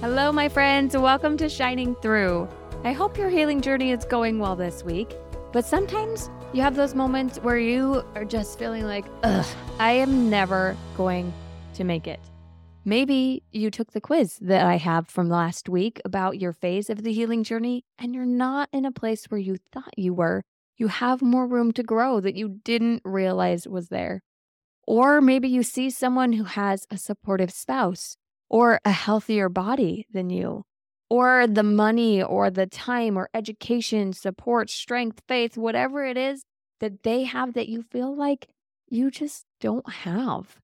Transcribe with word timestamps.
Hello, 0.00 0.30
my 0.30 0.48
friends. 0.48 0.96
Welcome 0.96 1.36
to 1.38 1.48
Shining 1.48 1.96
Through. 1.96 2.48
I 2.84 2.92
hope 2.92 3.18
your 3.18 3.28
healing 3.28 3.60
journey 3.60 3.90
is 3.90 4.04
going 4.04 4.38
well 4.38 4.54
this 4.54 4.84
week, 4.84 5.16
but 5.52 5.64
sometimes 5.64 6.30
you 6.52 6.62
have 6.62 6.76
those 6.76 6.94
moments 6.94 7.38
where 7.38 7.58
you 7.58 8.04
are 8.14 8.24
just 8.24 8.60
feeling 8.60 8.84
like, 8.84 9.04
ugh, 9.24 9.44
I 9.80 9.90
am 9.90 10.30
never 10.30 10.76
going 10.96 11.32
to 11.74 11.82
make 11.82 12.06
it. 12.06 12.20
Maybe 12.84 13.42
you 13.50 13.72
took 13.72 13.90
the 13.90 14.00
quiz 14.00 14.38
that 14.40 14.64
I 14.64 14.76
have 14.76 15.08
from 15.08 15.28
last 15.28 15.68
week 15.68 16.00
about 16.04 16.38
your 16.38 16.52
phase 16.52 16.88
of 16.88 17.02
the 17.02 17.12
healing 17.12 17.42
journey, 17.42 17.84
and 17.98 18.14
you're 18.14 18.24
not 18.24 18.68
in 18.72 18.84
a 18.84 18.92
place 18.92 19.24
where 19.24 19.40
you 19.40 19.56
thought 19.72 19.98
you 19.98 20.14
were. 20.14 20.44
You 20.76 20.86
have 20.86 21.22
more 21.22 21.48
room 21.48 21.72
to 21.72 21.82
grow 21.82 22.20
that 22.20 22.36
you 22.36 22.60
didn't 22.62 23.02
realize 23.04 23.66
was 23.66 23.88
there. 23.88 24.22
Or 24.86 25.20
maybe 25.20 25.48
you 25.48 25.64
see 25.64 25.90
someone 25.90 26.34
who 26.34 26.44
has 26.44 26.86
a 26.88 26.96
supportive 26.96 27.50
spouse 27.50 28.16
or 28.48 28.80
a 28.84 28.90
healthier 28.90 29.48
body 29.48 30.06
than 30.12 30.30
you, 30.30 30.64
or 31.10 31.46
the 31.46 31.62
money 31.62 32.22
or 32.22 32.50
the 32.50 32.66
time 32.66 33.16
or 33.16 33.28
education, 33.34 34.12
support, 34.12 34.70
strength, 34.70 35.22
faith, 35.28 35.56
whatever 35.56 36.04
it 36.04 36.16
is 36.16 36.42
that 36.80 37.02
they 37.02 37.24
have 37.24 37.54
that 37.54 37.68
you 37.68 37.82
feel 37.82 38.14
like 38.14 38.48
you 38.88 39.10
just 39.10 39.44
don't 39.60 39.88
have. 39.90 40.58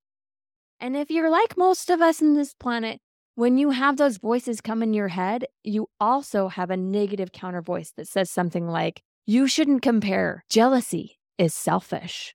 And 0.81 0.97
if 0.97 1.11
you're 1.11 1.31
like 1.31 1.57
most 1.57 1.91
of 1.91 2.01
us 2.01 2.21
in 2.21 2.35
this 2.35 2.55
planet, 2.55 3.01
when 3.37 3.59
you 3.59 3.71
have 3.71 3.97
those 3.97 4.19
voices 4.19 4.61
come 4.61 4.83
in 4.83 4.95
your 4.95 5.09
head, 5.09 5.47
you 5.63 5.89
also 5.99 6.49
have 6.49 6.71
a 6.71 6.77
negative 6.77 7.33
counter 7.33 7.63
voice 7.63 7.93
that 7.97 8.07
says 8.07 8.31
something 8.31 8.69
like, 8.69 9.03
you 9.27 9.49
shouldn't 9.49 9.83
compare. 9.83 10.45
Jealousy 10.49 11.19
is 11.37 11.55
selfish. 11.55 12.35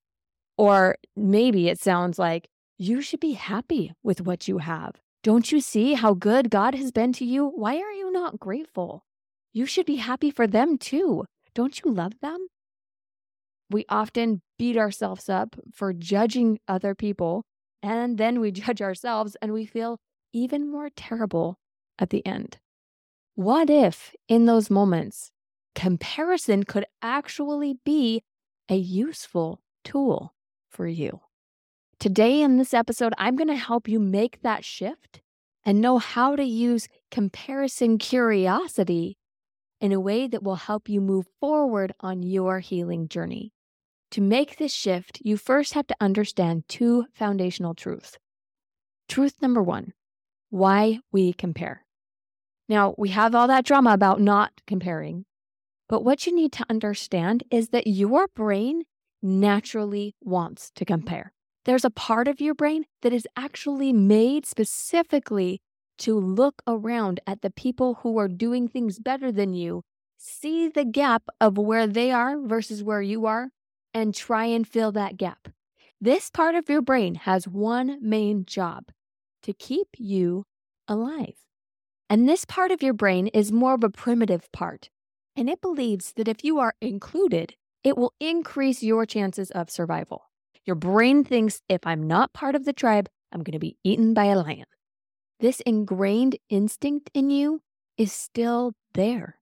Or 0.57 0.97
maybe 1.15 1.69
it 1.69 1.79
sounds 1.79 2.19
like, 2.19 2.49
you 2.77 3.01
should 3.01 3.19
be 3.19 3.33
happy 3.33 3.93
with 4.03 4.21
what 4.21 4.47
you 4.47 4.57
have. 4.57 4.95
Don't 5.21 5.51
you 5.51 5.59
see 5.59 5.95
how 5.95 6.13
good 6.13 6.49
God 6.49 6.75
has 6.75 6.93
been 6.93 7.11
to 7.13 7.25
you? 7.25 7.45
Why 7.45 7.77
are 7.77 7.91
you 7.91 8.09
not 8.09 8.39
grateful? 8.39 9.03
You 9.51 9.65
should 9.65 9.85
be 9.85 9.97
happy 9.97 10.31
for 10.31 10.47
them 10.47 10.77
too. 10.77 11.25
Don't 11.53 11.81
you 11.81 11.91
love 11.91 12.13
them? 12.21 12.47
We 13.69 13.85
often 13.89 14.41
beat 14.57 14.77
ourselves 14.77 15.27
up 15.27 15.57
for 15.73 15.91
judging 15.91 16.59
other 16.69 16.95
people, 16.95 17.43
and 17.83 18.17
then 18.17 18.39
we 18.39 18.51
judge 18.63 18.81
ourselves 18.81 19.35
and 19.41 19.51
we 19.51 19.65
feel 19.65 19.97
even 20.31 20.71
more 20.71 20.89
terrible 20.89 21.57
at 21.97 22.11
the 22.11 22.25
end. 22.25 22.57
What 23.35 23.69
if, 23.69 24.15
in 24.29 24.45
those 24.45 24.69
moments, 24.69 25.31
comparison 25.75 26.63
could 26.63 26.85
actually 27.01 27.77
be 27.83 28.21
a 28.69 28.75
useful 28.75 29.59
tool 29.83 30.33
for 30.69 30.87
you? 30.87 31.19
Today, 31.99 32.41
in 32.41 32.55
this 32.55 32.73
episode, 32.73 33.13
I'm 33.17 33.35
going 33.35 33.49
to 33.49 33.57
help 33.57 33.89
you 33.89 33.99
make 33.99 34.41
that 34.41 34.63
shift 34.63 35.19
and 35.65 35.81
know 35.81 35.97
how 35.97 36.37
to 36.37 36.45
use 36.45 36.87
comparison 37.11 37.97
curiosity 37.97 39.17
in 39.81 39.91
a 39.91 39.99
way 39.99 40.25
that 40.25 40.41
will 40.41 40.55
help 40.55 40.87
you 40.87 41.01
move 41.01 41.25
forward 41.41 41.91
on 41.99 42.23
your 42.23 42.59
healing 42.59 43.09
journey. 43.09 43.51
To 44.11 44.21
make 44.21 44.55
this 44.55 44.73
shift, 44.73 45.19
you 45.25 45.35
first 45.35 45.73
have 45.73 45.87
to 45.87 45.95
understand 45.99 46.63
two 46.69 47.07
foundational 47.13 47.75
truths. 47.75 48.17
Truth 49.09 49.41
number 49.41 49.61
one 49.61 49.91
why 50.51 50.99
we 51.11 51.33
compare. 51.33 51.85
Now, 52.69 52.95
we 52.97 53.09
have 53.09 53.35
all 53.35 53.47
that 53.49 53.65
drama 53.65 53.91
about 53.91 54.21
not 54.21 54.53
comparing, 54.65 55.25
but 55.89 56.05
what 56.05 56.25
you 56.25 56.33
need 56.33 56.53
to 56.53 56.65
understand 56.69 57.43
is 57.51 57.69
that 57.69 57.87
your 57.87 58.29
brain 58.29 58.83
naturally 59.21 60.15
wants 60.21 60.71
to 60.75 60.85
compare 60.85 61.33
there's 61.65 61.85
a 61.85 61.89
part 61.89 62.27
of 62.27 62.41
your 62.41 62.55
brain 62.55 62.85
that 63.01 63.13
is 63.13 63.27
actually 63.35 63.93
made 63.93 64.45
specifically 64.45 65.61
to 65.99 66.17
look 66.17 66.61
around 66.65 67.19
at 67.27 67.41
the 67.41 67.51
people 67.51 67.95
who 67.95 68.17
are 68.17 68.27
doing 68.27 68.67
things 68.67 68.99
better 68.99 69.31
than 69.31 69.53
you, 69.53 69.83
see 70.17 70.67
the 70.67 70.85
gap 70.85 71.23
of 71.41 71.57
where 71.57 71.87
they 71.87 72.11
are 72.11 72.39
versus 72.39 72.83
where 72.83 73.01
you 73.01 73.25
are, 73.25 73.49
and 73.93 74.15
try 74.15 74.45
and 74.45 74.67
fill 74.67 74.91
that 74.93 75.17
gap. 75.17 75.49
This 75.99 76.29
part 76.29 76.55
of 76.55 76.69
your 76.69 76.81
brain 76.81 77.15
has 77.15 77.47
one 77.47 77.97
main 78.01 78.45
job 78.45 78.85
to 79.43 79.53
keep 79.53 79.87
you 79.97 80.45
alive. 80.87 81.35
And 82.09 82.27
this 82.27 82.45
part 82.45 82.71
of 82.71 82.81
your 82.81 82.93
brain 82.93 83.27
is 83.27 83.51
more 83.51 83.73
of 83.73 83.83
a 83.83 83.89
primitive 83.89 84.51
part, 84.51 84.89
and 85.35 85.49
it 85.49 85.61
believes 85.61 86.13
that 86.13 86.27
if 86.27 86.43
you 86.43 86.57
are 86.59 86.73
included, 86.81 87.55
it 87.83 87.97
will 87.97 88.13
increase 88.19 88.81
your 88.81 89.05
chances 89.05 89.51
of 89.51 89.69
survival. 89.69 90.28
Your 90.69 90.75
brain 90.75 91.23
thinks 91.23 91.63
if 91.67 91.87
I'm 91.87 92.05
not 92.05 92.31
part 92.31 92.53
of 92.53 92.63
the 92.63 92.73
tribe, 92.73 93.09
I'm 93.31 93.41
going 93.41 93.53
to 93.53 93.57
be 93.59 93.77
eaten 93.83 94.13
by 94.13 94.25
a 94.25 94.35
lion. 94.35 94.65
This 95.39 95.61
ingrained 95.61 96.37
instinct 96.47 97.09
in 97.15 97.31
you 97.31 97.63
is 97.97 98.13
still 98.13 98.73
there. 98.93 99.39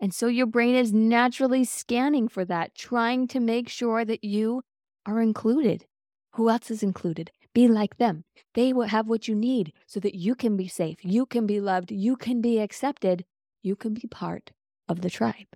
And 0.00 0.12
so 0.12 0.26
your 0.26 0.46
brain 0.46 0.74
is 0.74 0.92
naturally 0.92 1.62
scanning 1.62 2.26
for 2.26 2.44
that, 2.46 2.74
trying 2.74 3.28
to 3.28 3.38
make 3.38 3.68
sure 3.68 4.04
that 4.04 4.24
you 4.24 4.62
are 5.06 5.20
included. 5.20 5.84
Who 6.32 6.50
else 6.50 6.72
is 6.72 6.82
included? 6.82 7.30
Be 7.54 7.68
like 7.68 7.98
them. 7.98 8.24
They 8.54 8.72
will 8.72 8.88
have 8.88 9.06
what 9.06 9.28
you 9.28 9.36
need 9.36 9.72
so 9.86 10.00
that 10.00 10.16
you 10.16 10.34
can 10.34 10.56
be 10.56 10.66
safe, 10.66 10.96
you 11.02 11.24
can 11.24 11.46
be 11.46 11.60
loved, 11.60 11.92
you 11.92 12.16
can 12.16 12.40
be 12.40 12.58
accepted, 12.58 13.24
you 13.62 13.76
can 13.76 13.94
be 13.94 14.08
part 14.08 14.50
of 14.88 15.02
the 15.02 15.10
tribe. 15.10 15.54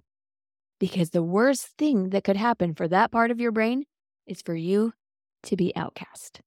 Because 0.79 1.11
the 1.11 1.25
worst 1.25 1.77
thing 1.77 2.11
that 2.11 2.23
could 2.23 2.37
happen 2.37 2.73
for 2.73 2.87
that 2.87 3.11
part 3.11 3.33
of 3.33 3.41
your 3.41 3.51
brain 3.51 3.85
is 4.27 4.43
for 4.43 4.55
you 4.55 4.93
to 5.45 5.57
be 5.57 5.75
outcast, 5.77 6.41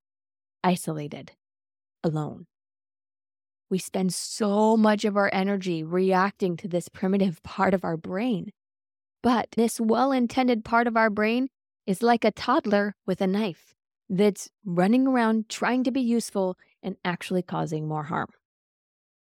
isolated, 0.63 1.31
alone. 2.03 2.45
We 3.69 3.77
spend 3.77 4.13
so 4.13 4.75
much 4.75 5.05
of 5.05 5.15
our 5.15 5.29
energy 5.31 5.83
reacting 5.83 6.57
to 6.57 6.67
this 6.67 6.89
primitive 6.89 7.41
part 7.43 7.73
of 7.73 7.83
our 7.83 7.97
brain. 7.97 8.51
But 9.21 9.49
this 9.55 9.79
well 9.79 10.11
intended 10.11 10.63
part 10.63 10.87
of 10.87 10.95
our 10.95 11.09
brain 11.09 11.49
is 11.85 12.01
like 12.01 12.23
a 12.23 12.31
toddler 12.31 12.95
with 13.05 13.21
a 13.21 13.27
knife 13.27 13.73
that's 14.09 14.49
running 14.65 15.07
around 15.07 15.49
trying 15.49 15.83
to 15.83 15.91
be 15.91 16.01
useful 16.01 16.57
and 16.81 16.95
actually 17.05 17.43
causing 17.43 17.87
more 17.87 18.03
harm. 18.03 18.29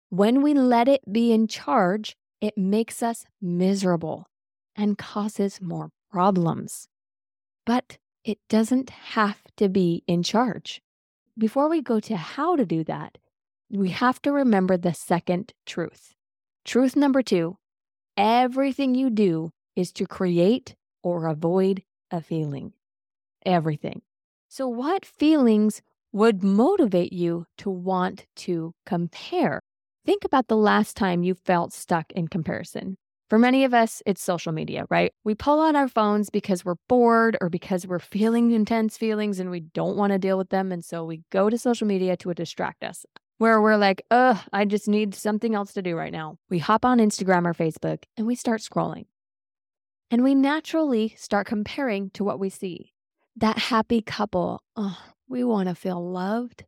When 0.09 0.41
we 0.41 0.53
let 0.53 0.87
it 0.87 1.01
be 1.11 1.33
in 1.33 1.47
charge, 1.47 2.15
it 2.39 2.57
makes 2.57 3.03
us 3.03 3.25
miserable 3.41 4.27
and 4.75 4.97
causes 4.97 5.59
more 5.61 5.89
problems. 6.11 6.87
But 7.65 7.97
it 8.27 8.39
doesn't 8.49 8.89
have 8.89 9.41
to 9.55 9.69
be 9.69 10.03
in 10.05 10.21
charge. 10.21 10.81
Before 11.37 11.69
we 11.69 11.81
go 11.81 12.01
to 12.01 12.17
how 12.17 12.57
to 12.57 12.65
do 12.65 12.83
that, 12.83 13.17
we 13.69 13.89
have 13.89 14.21
to 14.23 14.33
remember 14.33 14.75
the 14.75 14.93
second 14.93 15.53
truth. 15.65 16.13
Truth 16.65 16.95
number 16.95 17.21
two 17.21 17.57
everything 18.17 18.95
you 18.95 19.09
do 19.09 19.51
is 19.75 19.91
to 19.93 20.05
create 20.05 20.75
or 21.03 21.27
avoid 21.27 21.83
a 22.11 22.19
feeling. 22.19 22.73
Everything. 23.45 24.01
So, 24.49 24.67
what 24.67 25.05
feelings 25.05 25.81
would 26.11 26.43
motivate 26.43 27.13
you 27.13 27.45
to 27.59 27.69
want 27.69 28.25
to 28.37 28.73
compare? 28.85 29.61
Think 30.05 30.25
about 30.25 30.47
the 30.47 30.57
last 30.57 30.97
time 30.97 31.23
you 31.23 31.33
felt 31.33 31.71
stuck 31.71 32.11
in 32.11 32.27
comparison. 32.27 32.97
For 33.29 33.37
many 33.37 33.65
of 33.65 33.73
us, 33.73 34.01
it's 34.05 34.23
social 34.23 34.53
media, 34.53 34.85
right? 34.89 35.13
We 35.25 35.35
pull 35.35 35.61
out 35.61 35.75
our 35.75 35.89
phones 35.89 36.29
because 36.29 36.63
we're 36.63 36.75
bored 36.87 37.37
or 37.41 37.49
because 37.49 37.85
we're 37.85 37.99
feeling 37.99 38.51
intense 38.51 38.97
feelings 38.97 39.37
and 39.41 39.51
we 39.51 39.59
don't 39.59 39.97
want 39.97 40.13
to 40.13 40.17
deal 40.17 40.37
with 40.37 40.47
them. 40.49 40.71
And 40.71 40.83
so 40.83 41.03
we 41.03 41.23
go 41.29 41.49
to 41.49 41.57
social 41.57 41.87
media 41.87 42.15
to 42.15 42.33
distract 42.33 42.85
us, 42.85 43.05
where 43.37 43.61
we're 43.61 43.75
like, 43.75 44.01
ugh, 44.11 44.37
I 44.53 44.63
just 44.63 44.87
need 44.87 45.13
something 45.13 45.55
else 45.55 45.73
to 45.73 45.81
do 45.81 45.97
right 45.97 46.13
now. 46.13 46.37
We 46.49 46.59
hop 46.59 46.85
on 46.85 46.99
Instagram 46.99 47.45
or 47.45 47.53
Facebook 47.53 48.03
and 48.15 48.25
we 48.25 48.35
start 48.35 48.61
scrolling. 48.61 49.07
And 50.09 50.23
we 50.23 50.33
naturally 50.33 51.13
start 51.17 51.47
comparing 51.47 52.11
to 52.11 52.23
what 52.23 52.39
we 52.39 52.49
see. 52.49 52.93
That 53.35 53.57
happy 53.57 54.01
couple, 54.01 54.61
oh, 54.77 54.97
we 55.27 55.43
want 55.43 55.67
to 55.67 55.75
feel 55.75 56.01
loved. 56.01 56.63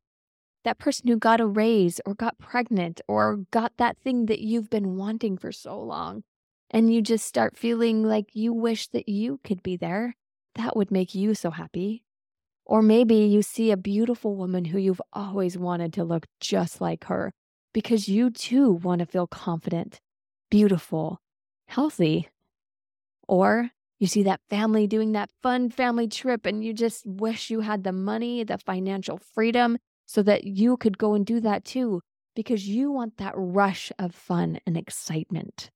That 0.66 0.78
person 0.78 1.08
who 1.08 1.16
got 1.16 1.40
a 1.40 1.48
raise 1.48 2.02
or 2.06 2.16
got 2.16 2.38
pregnant 2.38 3.00
or 3.08 3.38
got 3.50 3.72
that 3.78 3.98
thing 3.98 4.26
that 4.26 4.42
you've 4.42 4.70
been 4.70 4.98
wanting 4.98 5.38
for 5.38 5.54
so 5.54 5.80
long 5.80 6.24
and 6.70 6.94
you 6.94 7.02
just 7.02 7.26
start 7.26 7.58
feeling 7.58 8.04
like 8.04 8.36
you 8.36 8.54
wish 8.54 8.88
that 8.90 9.10
you 9.10 9.40
could 9.44 9.64
be 9.64 9.76
there, 9.76 10.16
that 10.56 10.76
would 10.76 10.92
make 10.92 11.16
you 11.16 11.34
so 11.34 11.52
happy. 11.52 12.04
Or 12.66 12.82
maybe 12.82 13.16
you 13.16 13.42
see 13.42 13.72
a 13.72 13.78
beautiful 13.78 14.36
woman 14.36 14.66
who 14.66 14.78
you've 14.78 15.02
always 15.12 15.58
wanted 15.58 15.94
to 15.94 16.04
look 16.04 16.28
just 16.40 16.80
like 16.80 17.06
her 17.06 17.32
because 17.74 18.08
you 18.08 18.30
too 18.30 18.72
want 18.72 19.00
to 19.00 19.06
feel 19.06 19.26
confident, 19.26 20.00
beautiful, 20.52 21.20
healthy. 21.68 22.30
Or 23.28 23.72
you 24.00 24.08
see 24.08 24.24
that 24.24 24.42
family 24.50 24.86
doing 24.88 25.14
that 25.14 25.32
fun 25.42 25.70
family 25.70 26.08
trip 26.08 26.46
and 26.46 26.64
you 26.64 26.74
just 26.74 27.06
wish 27.06 27.50
you 27.50 27.62
had 27.62 27.84
the 27.84 27.92
money, 27.92 28.44
the 28.44 28.58
financial 28.58 29.18
freedom 29.18 29.78
so 30.06 30.22
that 30.24 30.44
you 30.44 30.78
could 30.78 30.98
go 30.98 31.14
and 31.14 31.26
do 31.26 31.40
that 31.40 31.66
too 31.66 32.02
because 32.36 32.68
you 32.68 32.92
want 32.92 33.18
that 33.18 33.34
rush 33.36 33.92
of 34.00 34.16
fun 34.16 34.60
and 34.66 34.78
excitement. 34.78 35.70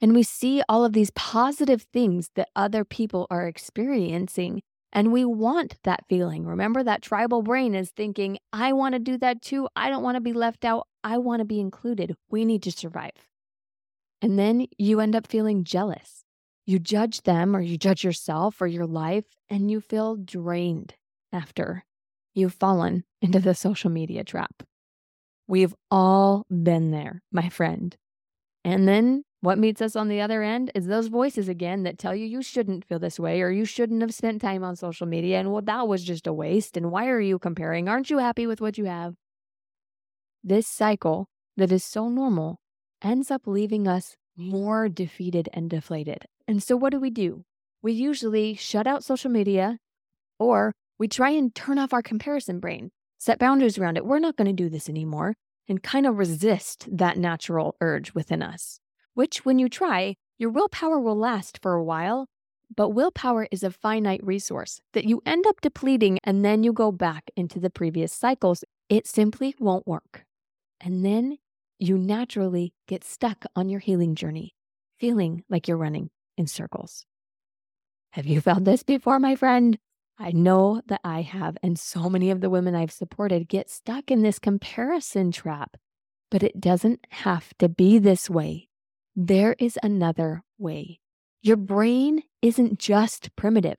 And 0.00 0.14
we 0.14 0.22
see 0.22 0.62
all 0.68 0.84
of 0.84 0.92
these 0.92 1.10
positive 1.10 1.82
things 1.92 2.30
that 2.34 2.48
other 2.56 2.84
people 2.84 3.26
are 3.30 3.46
experiencing. 3.46 4.62
And 4.92 5.12
we 5.12 5.24
want 5.24 5.76
that 5.84 6.04
feeling. 6.08 6.46
Remember, 6.46 6.82
that 6.82 7.02
tribal 7.02 7.42
brain 7.42 7.74
is 7.74 7.90
thinking, 7.90 8.38
I 8.52 8.72
want 8.72 8.94
to 8.94 8.98
do 8.98 9.18
that 9.18 9.42
too. 9.42 9.68
I 9.76 9.90
don't 9.90 10.02
want 10.02 10.16
to 10.16 10.20
be 10.20 10.32
left 10.32 10.64
out. 10.64 10.86
I 11.04 11.18
want 11.18 11.40
to 11.40 11.44
be 11.44 11.60
included. 11.60 12.16
We 12.30 12.44
need 12.44 12.62
to 12.64 12.72
survive. 12.72 13.12
And 14.22 14.38
then 14.38 14.66
you 14.78 15.00
end 15.00 15.14
up 15.14 15.26
feeling 15.26 15.64
jealous. 15.64 16.24
You 16.66 16.78
judge 16.78 17.22
them 17.22 17.54
or 17.54 17.60
you 17.60 17.76
judge 17.76 18.04
yourself 18.04 18.60
or 18.60 18.66
your 18.66 18.86
life, 18.86 19.24
and 19.48 19.70
you 19.70 19.80
feel 19.80 20.16
drained 20.16 20.94
after 21.32 21.84
you've 22.34 22.54
fallen 22.54 23.04
into 23.20 23.40
the 23.40 23.54
social 23.54 23.90
media 23.90 24.24
trap. 24.24 24.62
We've 25.48 25.74
all 25.90 26.46
been 26.48 26.90
there, 26.90 27.22
my 27.32 27.48
friend. 27.48 27.96
And 28.64 28.86
then 28.86 29.24
what 29.42 29.58
meets 29.58 29.80
us 29.80 29.96
on 29.96 30.08
the 30.08 30.20
other 30.20 30.42
end 30.42 30.70
is 30.74 30.86
those 30.86 31.06
voices 31.06 31.48
again 31.48 31.82
that 31.84 31.98
tell 31.98 32.14
you 32.14 32.26
you 32.26 32.42
shouldn't 32.42 32.84
feel 32.84 32.98
this 32.98 33.18
way 33.18 33.40
or 33.40 33.50
you 33.50 33.64
shouldn't 33.64 34.02
have 34.02 34.12
spent 34.12 34.42
time 34.42 34.62
on 34.62 34.76
social 34.76 35.06
media 35.06 35.40
and 35.40 35.50
well, 35.50 35.62
that 35.62 35.88
was 35.88 36.04
just 36.04 36.26
a 36.26 36.32
waste. 36.32 36.76
And 36.76 36.90
why 36.90 37.08
are 37.08 37.20
you 37.20 37.38
comparing? 37.38 37.88
Aren't 37.88 38.10
you 38.10 38.18
happy 38.18 38.46
with 38.46 38.60
what 38.60 38.76
you 38.76 38.84
have? 38.84 39.14
This 40.44 40.66
cycle 40.66 41.28
that 41.56 41.72
is 41.72 41.84
so 41.84 42.08
normal 42.10 42.60
ends 43.02 43.30
up 43.30 43.46
leaving 43.46 43.88
us 43.88 44.14
more 44.36 44.90
defeated 44.90 45.48
and 45.54 45.70
deflated. 45.70 46.26
And 46.46 46.62
so, 46.62 46.76
what 46.76 46.90
do 46.90 47.00
we 47.00 47.10
do? 47.10 47.44
We 47.82 47.92
usually 47.92 48.54
shut 48.54 48.86
out 48.86 49.04
social 49.04 49.30
media 49.30 49.78
or 50.38 50.72
we 50.98 51.08
try 51.08 51.30
and 51.30 51.54
turn 51.54 51.78
off 51.78 51.94
our 51.94 52.02
comparison 52.02 52.60
brain, 52.60 52.90
set 53.18 53.38
boundaries 53.38 53.78
around 53.78 53.96
it. 53.96 54.04
We're 54.04 54.18
not 54.18 54.36
going 54.36 54.54
to 54.54 54.62
do 54.62 54.68
this 54.68 54.88
anymore 54.88 55.34
and 55.66 55.82
kind 55.82 56.06
of 56.06 56.18
resist 56.18 56.86
that 56.90 57.16
natural 57.16 57.76
urge 57.80 58.14
within 58.14 58.42
us 58.42 58.80
which, 59.20 59.44
when 59.44 59.58
you 59.58 59.68
try, 59.68 60.16
your 60.38 60.48
willpower 60.48 60.98
will 60.98 61.14
last 61.14 61.58
for 61.60 61.74
a 61.74 61.84
while, 61.84 62.26
but 62.74 62.88
willpower 62.88 63.46
is 63.50 63.62
a 63.62 63.70
finite 63.70 64.24
resource 64.24 64.80
that 64.94 65.04
you 65.04 65.20
end 65.26 65.46
up 65.46 65.60
depleting 65.60 66.18
and 66.24 66.42
then 66.42 66.64
you 66.64 66.72
go 66.72 66.90
back 66.90 67.24
into 67.36 67.60
the 67.60 67.68
previous 67.68 68.14
cycles. 68.14 68.64
It 68.88 69.06
simply 69.06 69.54
won't 69.58 69.86
work. 69.86 70.24
And 70.80 71.04
then 71.04 71.36
you 71.78 71.98
naturally 71.98 72.72
get 72.88 73.04
stuck 73.04 73.44
on 73.54 73.68
your 73.68 73.80
healing 73.80 74.14
journey, 74.14 74.54
feeling 74.98 75.44
like 75.50 75.68
you're 75.68 75.76
running 75.76 76.08
in 76.38 76.46
circles. 76.46 77.04
Have 78.12 78.24
you 78.24 78.40
felt 78.40 78.64
this 78.64 78.82
before, 78.82 79.18
my 79.18 79.36
friend? 79.36 79.76
I 80.18 80.30
know 80.30 80.80
that 80.86 81.02
I 81.04 81.20
have, 81.20 81.58
and 81.62 81.78
so 81.78 82.08
many 82.08 82.30
of 82.30 82.40
the 82.40 82.48
women 82.48 82.74
I've 82.74 82.90
supported 82.90 83.48
get 83.50 83.68
stuck 83.68 84.10
in 84.10 84.22
this 84.22 84.38
comparison 84.38 85.30
trap. 85.30 85.76
But 86.30 86.42
it 86.42 86.58
doesn't 86.58 87.00
have 87.10 87.52
to 87.58 87.68
be 87.68 87.98
this 87.98 88.30
way. 88.30 88.69
There 89.16 89.56
is 89.58 89.78
another 89.82 90.42
way. 90.58 91.00
Your 91.42 91.56
brain 91.56 92.22
isn't 92.42 92.78
just 92.78 93.34
primitive. 93.34 93.78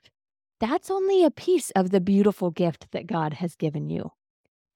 That's 0.59 0.91
only 0.91 1.23
a 1.23 1.31
piece 1.31 1.71
of 1.71 1.91
the 1.91 2.01
beautiful 2.01 2.51
gift 2.51 2.87
that 2.91 3.07
God 3.07 3.33
has 3.35 3.55
given 3.55 3.89
you. 3.89 4.11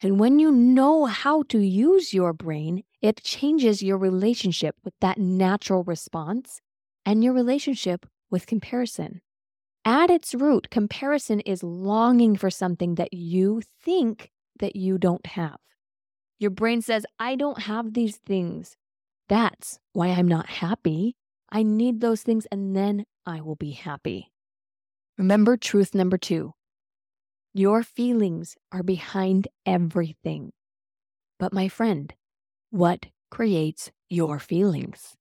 And 0.02 0.20
when 0.20 0.40
you 0.40 0.52
know 0.52 1.06
how 1.06 1.44
to 1.44 1.60
use 1.60 2.14
your 2.14 2.34
brain, 2.34 2.84
it 3.02 3.24
changes 3.24 3.84
your 3.84 3.98
relationship 3.98 4.76
with 4.84 4.94
that 5.02 5.18
natural 5.18 5.84
response 5.84 6.62
and 7.06 7.24
your 7.24 7.34
relationship 7.34 8.06
with 8.30 8.48
comparison. 8.48 9.22
At 9.84 10.10
its 10.10 10.34
root, 10.34 10.70
comparison 10.72 11.40
is 11.42 11.64
longing 11.64 12.36
for 12.36 12.50
something 12.50 12.96
that 12.96 13.14
you 13.14 13.62
think 13.84 14.32
that 14.60 14.76
you 14.76 14.98
don't 14.98 15.26
have. 15.28 15.58
Your 16.40 16.52
brain 16.52 16.82
says, 16.82 17.06
I 17.20 17.36
don't 17.36 17.62
have 17.64 17.94
these 17.94 18.18
things. 18.18 18.76
That's 19.28 19.80
why 19.94 20.08
I'm 20.08 20.28
not 20.28 20.48
happy. 20.48 21.16
I 21.50 21.64
need 21.64 22.02
those 22.02 22.22
things 22.22 22.46
and 22.52 22.76
then 22.76 23.06
I 23.26 23.42
will 23.42 23.56
be 23.56 23.72
happy. 23.72 24.32
Remember 25.18 25.58
truth 25.58 25.96
number 25.96 26.18
two 26.18 26.54
your 27.58 27.84
feelings 27.84 28.58
are 28.74 28.84
behind 28.84 29.48
everything. 29.66 30.52
But 31.40 31.54
my 31.54 31.70
friend, 31.70 32.14
what 32.70 33.06
creates 33.32 33.92
your 34.10 34.40
feelings? 34.40 35.16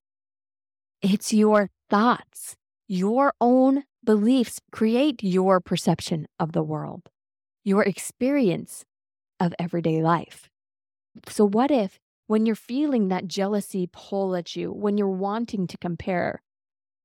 It's 1.01 1.33
your 1.33 1.71
thoughts. 1.89 2.56
Your 2.89 3.35
own 3.41 3.85
beliefs 4.03 4.61
create 4.73 5.23
your 5.23 5.61
perception 5.61 6.27
of 6.41 6.51
the 6.51 6.65
world, 6.65 7.09
your 7.62 7.85
experience 7.85 8.85
of 9.39 9.55
everyday 9.61 10.03
life. 10.03 10.51
So, 11.29 11.47
what 11.47 11.71
if 11.71 12.01
when 12.26 12.47
you're 12.47 12.55
feeling 12.55 13.09
that 13.09 13.29
jealousy 13.29 13.88
pull 13.93 14.35
at 14.35 14.56
you, 14.56 14.73
when 14.73 14.97
you're 14.97 15.09
wanting 15.09 15.67
to 15.67 15.79
compare, 15.79 16.43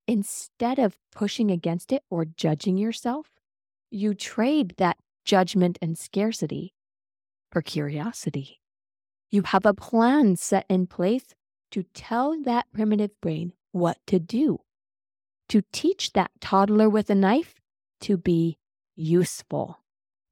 instead 0.08 0.80
of 0.80 0.98
pushing 1.12 1.52
against 1.52 1.92
it 1.92 2.04
or 2.10 2.26
judging 2.26 2.78
yourself, 2.78 3.32
you 3.92 4.14
trade 4.14 4.76
that 4.78 4.98
judgment 5.26 5.78
and 5.82 5.98
scarcity 5.98 6.74
for 7.52 7.62
curiosity. 7.62 8.62
You 9.30 9.44
have 9.44 9.66
a 9.66 9.74
plan 9.74 10.36
set 10.36 10.66
in 10.70 10.88
place 10.88 11.36
to 11.72 11.84
tell 11.94 12.42
that 12.44 12.66
primitive 12.74 13.12
brain 13.22 13.54
what 13.72 13.98
to 14.08 14.20
do, 14.20 14.62
to 15.50 15.62
teach 15.72 16.14
that 16.14 16.32
toddler 16.40 16.90
with 16.90 17.10
a 17.10 17.16
knife 17.16 17.56
to 18.02 18.18
be 18.18 18.58
useful. 18.96 19.80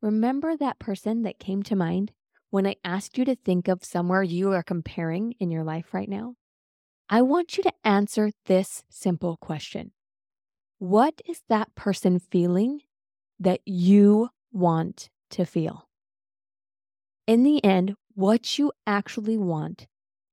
Remember 0.01 0.55
that 0.55 0.79
person 0.79 1.23
that 1.23 1.39
came 1.39 1.61
to 1.63 1.75
mind 1.75 2.11
when 2.49 2.65
I 2.65 2.75
ask 2.83 3.17
you 3.17 3.25
to 3.25 3.35
think 3.35 3.67
of 3.67 3.83
somewhere 3.83 4.23
you 4.23 4.51
are 4.51 4.63
comparing 4.63 5.33
in 5.39 5.51
your 5.51 5.63
life 5.63 5.93
right 5.93 6.09
now, 6.09 6.35
I 7.09 7.21
want 7.21 7.57
you 7.57 7.63
to 7.63 7.73
answer 7.83 8.31
this 8.45 8.83
simple 8.89 9.37
question 9.37 9.91
What 10.79 11.21
is 11.25 11.41
that 11.49 11.73
person 11.75 12.19
feeling 12.19 12.81
that 13.39 13.61
you 13.65 14.29
want 14.51 15.09
to 15.31 15.45
feel? 15.45 15.87
In 17.25 17.43
the 17.43 17.63
end, 17.63 17.95
what 18.15 18.57
you 18.57 18.71
actually 18.85 19.37
want 19.37 19.87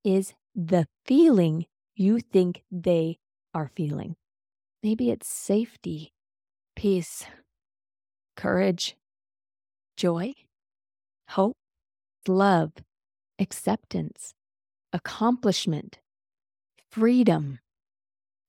is 0.05 0.35
the 0.55 0.87
feeling 1.05 1.67
you 1.97 2.21
think 2.21 2.63
they 2.71 3.19
are 3.53 3.71
feeling. 3.75 4.17
Maybe 4.83 5.11
it's 5.11 5.27
safety, 5.27 6.13
peace, 6.77 7.25
courage, 8.37 8.97
joy, 9.97 10.35
hope 11.29 11.57
love, 12.29 12.73
acceptance, 13.39 14.35
accomplishment, 14.93 15.99
freedom, 16.91 17.59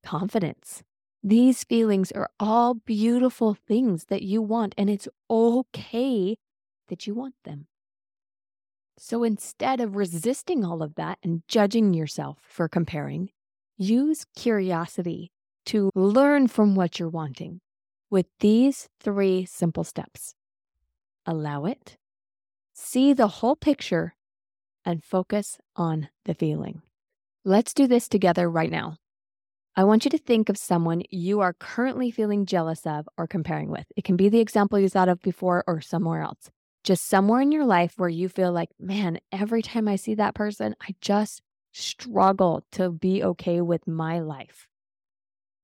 confidence. 0.03 0.83
These 1.23 1.63
feelings 1.63 2.11
are 2.11 2.29
all 2.39 2.75
beautiful 2.75 3.55
things 3.55 4.05
that 4.05 4.21
you 4.21 4.41
want, 4.41 4.75
and 4.77 4.89
it's 4.89 5.07
okay 5.29 6.37
that 6.87 7.07
you 7.07 7.15
want 7.15 7.33
them. 7.43 7.67
So 8.97 9.23
instead 9.23 9.81
of 9.81 9.95
resisting 9.95 10.63
all 10.63 10.83
of 10.83 10.95
that 10.95 11.17
and 11.23 11.41
judging 11.47 11.93
yourself 11.93 12.37
for 12.47 12.69
comparing, 12.69 13.31
use 13.77 14.25
curiosity 14.35 15.31
to 15.65 15.89
learn 15.95 16.47
from 16.47 16.75
what 16.75 16.99
you're 16.99 17.09
wanting 17.09 17.59
with 18.09 18.27
these 18.39 18.87
three 19.01 19.45
simple 19.45 19.83
steps 19.83 20.35
allow 21.25 21.65
it, 21.65 21.97
see 22.75 23.13
the 23.13 23.27
whole 23.27 23.55
picture, 23.55 24.15
and 24.83 25.03
focus 25.03 25.57
on 25.75 26.09
the 26.25 26.33
feeling. 26.33 26.81
Let's 27.43 27.73
do 27.73 27.87
this 27.87 28.07
together 28.07 28.49
right 28.49 28.69
now. 28.69 28.97
I 29.75 29.83
want 29.83 30.05
you 30.05 30.11
to 30.11 30.17
think 30.17 30.49
of 30.49 30.57
someone 30.57 31.03
you 31.09 31.41
are 31.41 31.53
currently 31.53 32.11
feeling 32.11 32.45
jealous 32.45 32.85
of 32.85 33.07
or 33.17 33.27
comparing 33.27 33.69
with. 33.69 33.85
It 33.95 34.03
can 34.03 34.15
be 34.15 34.29
the 34.29 34.39
example 34.39 34.79
you 34.79 34.89
thought 34.89 35.09
of 35.09 35.21
before 35.21 35.63
or 35.67 35.81
somewhere 35.81 36.21
else. 36.21 36.51
Just 36.83 37.07
somewhere 37.07 37.41
in 37.41 37.51
your 37.51 37.65
life 37.65 37.93
where 37.97 38.09
you 38.09 38.29
feel 38.29 38.51
like, 38.51 38.69
man, 38.79 39.19
every 39.31 39.61
time 39.61 39.87
I 39.87 39.95
see 39.95 40.13
that 40.15 40.35
person, 40.35 40.75
I 40.81 40.95
just 41.01 41.41
struggle 41.73 42.63
to 42.73 42.89
be 42.89 43.23
okay 43.23 43.59
with 43.59 43.87
my 43.87 44.19
life. 44.19 44.67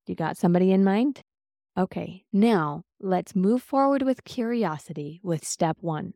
You 0.08 0.15
got 0.15 0.36
somebody 0.36 0.72
in 0.72 0.84
mind? 0.84 1.22
Okay, 1.77 2.25
now 2.34 2.84
let's 3.00 3.36
move 3.36 3.62
forward 3.62 4.01
with 4.01 4.25
curiosity 4.25 5.22
with 5.24 5.46
step 5.46 5.77
one. 5.80 6.13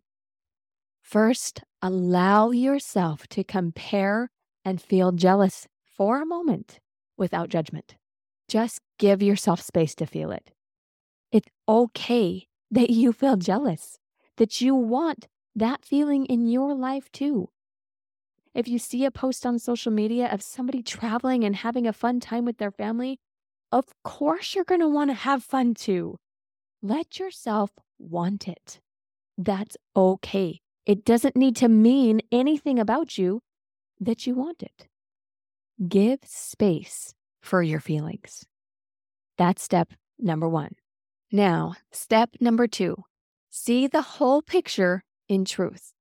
First, 1.05 1.61
allow 1.83 2.49
yourself 2.49 3.27
to 3.27 3.43
compare 3.43 4.31
and 4.65 4.81
feel 4.81 5.11
jealous 5.11 5.67
for 5.83 6.19
a 6.19 6.25
moment 6.25 6.79
without 7.15 7.49
judgment. 7.49 7.95
Just 8.47 8.81
give 8.97 9.21
yourself 9.21 9.61
space 9.61 9.93
to 9.95 10.07
feel 10.07 10.31
it. 10.31 10.49
It's 11.31 11.47
okay 11.69 12.47
that 12.71 12.89
you 12.89 13.13
feel 13.13 13.37
jealous, 13.37 13.99
that 14.37 14.61
you 14.61 14.73
want 14.73 15.27
that 15.55 15.85
feeling 15.85 16.25
in 16.25 16.47
your 16.47 16.73
life 16.73 17.11
too. 17.11 17.49
If 18.55 18.67
you 18.67 18.79
see 18.79 19.05
a 19.05 19.11
post 19.11 19.45
on 19.45 19.59
social 19.59 19.91
media 19.91 20.27
of 20.31 20.41
somebody 20.41 20.81
traveling 20.81 21.43
and 21.43 21.55
having 21.55 21.85
a 21.85 21.93
fun 21.93 22.19
time 22.19 22.45
with 22.45 22.57
their 22.57 22.71
family, 22.71 23.19
of 23.71 23.85
course 24.03 24.55
you're 24.55 24.63
going 24.63 24.81
to 24.81 24.89
want 24.89 25.11
to 25.11 25.13
have 25.13 25.43
fun 25.43 25.75
too. 25.75 26.17
Let 26.81 27.19
yourself 27.19 27.69
want 27.99 28.47
it. 28.47 28.79
That's 29.37 29.77
okay. 29.95 30.61
It 30.85 31.03
doesn't 31.03 31.35
need 31.35 31.55
to 31.57 31.67
mean 31.67 32.21
anything 32.31 32.79
about 32.79 33.17
you 33.17 33.41
that 33.99 34.27
you 34.27 34.35
want 34.35 34.61
it. 34.61 34.87
Give 35.87 36.19
space 36.23 37.13
for 37.41 37.63
your 37.63 37.79
feelings. 37.79 38.45
That's 39.37 39.63
step 39.63 39.93
number 40.19 40.47
one. 40.47 40.75
Now, 41.31 41.75
step 41.91 42.29
number 42.39 42.67
two 42.67 43.03
see 43.49 43.87
the 43.87 44.01
whole 44.01 44.41
picture 44.41 45.03
in 45.29 45.45
truth. 45.45 45.93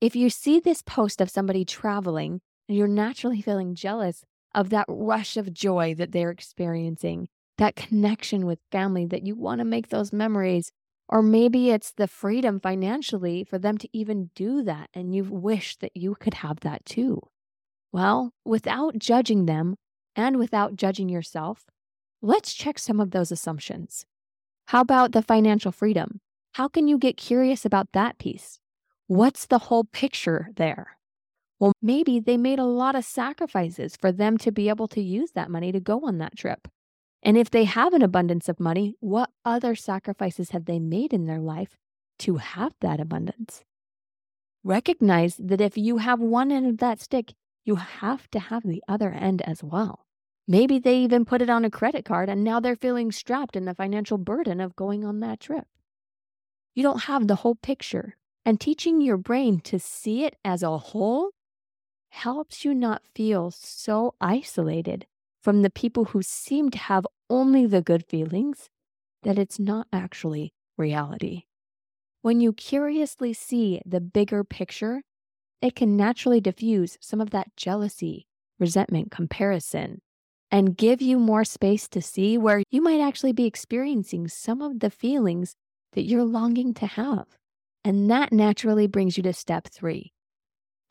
If 0.00 0.16
you 0.16 0.30
see 0.30 0.58
this 0.58 0.82
post 0.82 1.20
of 1.20 1.30
somebody 1.30 1.64
traveling 1.64 2.40
and 2.68 2.76
you're 2.76 2.88
naturally 2.88 3.40
feeling 3.40 3.74
jealous 3.74 4.24
of 4.54 4.70
that 4.70 4.86
rush 4.88 5.36
of 5.36 5.52
joy 5.52 5.94
that 5.94 6.12
they're 6.12 6.30
experiencing, 6.30 7.28
that 7.58 7.76
connection 7.76 8.46
with 8.46 8.58
family 8.72 9.06
that 9.06 9.24
you 9.24 9.36
want 9.36 9.60
to 9.60 9.64
make 9.64 9.88
those 9.88 10.12
memories, 10.12 10.72
or 11.12 11.20
maybe 11.20 11.68
it's 11.68 11.92
the 11.92 12.08
freedom 12.08 12.58
financially 12.58 13.44
for 13.44 13.58
them 13.58 13.76
to 13.76 13.86
even 13.92 14.30
do 14.34 14.62
that 14.62 14.88
and 14.94 15.14
you 15.14 15.22
wish 15.22 15.76
that 15.76 15.94
you 15.94 16.14
could 16.14 16.32
have 16.32 16.60
that 16.60 16.82
too. 16.86 17.20
Well, 17.92 18.32
without 18.46 18.98
judging 18.98 19.44
them 19.44 19.76
and 20.16 20.38
without 20.38 20.74
judging 20.74 21.10
yourself, 21.10 21.66
let's 22.22 22.54
check 22.54 22.78
some 22.78 22.98
of 22.98 23.10
those 23.10 23.30
assumptions. 23.30 24.06
How 24.68 24.80
about 24.80 25.12
the 25.12 25.20
financial 25.20 25.70
freedom? 25.70 26.22
How 26.52 26.66
can 26.66 26.88
you 26.88 26.96
get 26.96 27.18
curious 27.18 27.66
about 27.66 27.88
that 27.92 28.16
piece? 28.16 28.58
What's 29.06 29.44
the 29.44 29.58
whole 29.58 29.84
picture 29.84 30.48
there? 30.56 30.96
Well, 31.60 31.74
maybe 31.82 32.20
they 32.20 32.38
made 32.38 32.58
a 32.58 32.64
lot 32.64 32.94
of 32.94 33.04
sacrifices 33.04 33.96
for 34.00 34.12
them 34.12 34.38
to 34.38 34.50
be 34.50 34.70
able 34.70 34.88
to 34.88 35.02
use 35.02 35.32
that 35.32 35.50
money 35.50 35.72
to 35.72 35.80
go 35.80 36.06
on 36.06 36.16
that 36.18 36.38
trip. 36.38 36.68
And 37.22 37.36
if 37.36 37.50
they 37.50 37.64
have 37.64 37.92
an 37.92 38.02
abundance 38.02 38.48
of 38.48 38.58
money, 38.58 38.94
what 39.00 39.30
other 39.44 39.74
sacrifices 39.74 40.50
have 40.50 40.64
they 40.64 40.80
made 40.80 41.12
in 41.12 41.26
their 41.26 41.40
life 41.40 41.76
to 42.20 42.36
have 42.36 42.72
that 42.80 43.00
abundance? 43.00 43.62
Recognize 44.64 45.36
that 45.36 45.60
if 45.60 45.76
you 45.76 45.98
have 45.98 46.20
one 46.20 46.50
end 46.50 46.66
of 46.66 46.78
that 46.78 47.00
stick, 47.00 47.34
you 47.64 47.76
have 47.76 48.28
to 48.30 48.38
have 48.38 48.64
the 48.64 48.82
other 48.88 49.10
end 49.10 49.42
as 49.42 49.62
well. 49.62 50.06
Maybe 50.48 50.78
they 50.78 50.98
even 50.98 51.24
put 51.24 51.42
it 51.42 51.50
on 51.50 51.64
a 51.64 51.70
credit 51.70 52.04
card 52.04 52.28
and 52.28 52.42
now 52.42 52.58
they're 52.58 52.76
feeling 52.76 53.12
strapped 53.12 53.54
in 53.54 53.64
the 53.64 53.74
financial 53.74 54.18
burden 54.18 54.60
of 54.60 54.74
going 54.74 55.04
on 55.04 55.20
that 55.20 55.40
trip. 55.40 55.66
You 56.74 56.82
don't 56.82 57.04
have 57.04 57.28
the 57.28 57.36
whole 57.36 57.54
picture. 57.54 58.16
And 58.44 58.60
teaching 58.60 59.00
your 59.00 59.16
brain 59.16 59.60
to 59.60 59.78
see 59.78 60.24
it 60.24 60.34
as 60.44 60.64
a 60.64 60.76
whole 60.76 61.30
helps 62.10 62.64
you 62.64 62.74
not 62.74 63.02
feel 63.14 63.52
so 63.52 64.14
isolated 64.20 65.06
from 65.42 65.62
the 65.62 65.70
people 65.70 66.06
who 66.06 66.22
seem 66.22 66.70
to 66.70 66.78
have 66.78 67.06
only 67.28 67.66
the 67.66 67.82
good 67.82 68.04
feelings 68.08 68.68
that 69.22 69.38
it's 69.38 69.58
not 69.58 69.86
actually 69.92 70.52
reality. 70.76 71.42
When 72.22 72.40
you 72.40 72.52
curiously 72.52 73.32
see 73.32 73.80
the 73.84 74.00
bigger 74.00 74.44
picture, 74.44 75.02
it 75.60 75.74
can 75.74 75.96
naturally 75.96 76.40
diffuse 76.40 76.96
some 77.00 77.20
of 77.20 77.30
that 77.30 77.48
jealousy, 77.56 78.26
resentment, 78.58 79.10
comparison, 79.10 80.00
and 80.50 80.76
give 80.76 81.00
you 81.00 81.18
more 81.18 81.44
space 81.44 81.88
to 81.88 82.02
see 82.02 82.36
where 82.36 82.62
you 82.70 82.80
might 82.82 83.00
actually 83.00 83.32
be 83.32 83.46
experiencing 83.46 84.28
some 84.28 84.60
of 84.60 84.80
the 84.80 84.90
feelings 84.90 85.54
that 85.94 86.02
you're 86.02 86.24
longing 86.24 86.74
to 86.74 86.86
have. 86.86 87.26
And 87.84 88.10
that 88.10 88.32
naturally 88.32 88.86
brings 88.86 89.16
you 89.16 89.22
to 89.24 89.32
step 89.32 89.68
three 89.68 90.12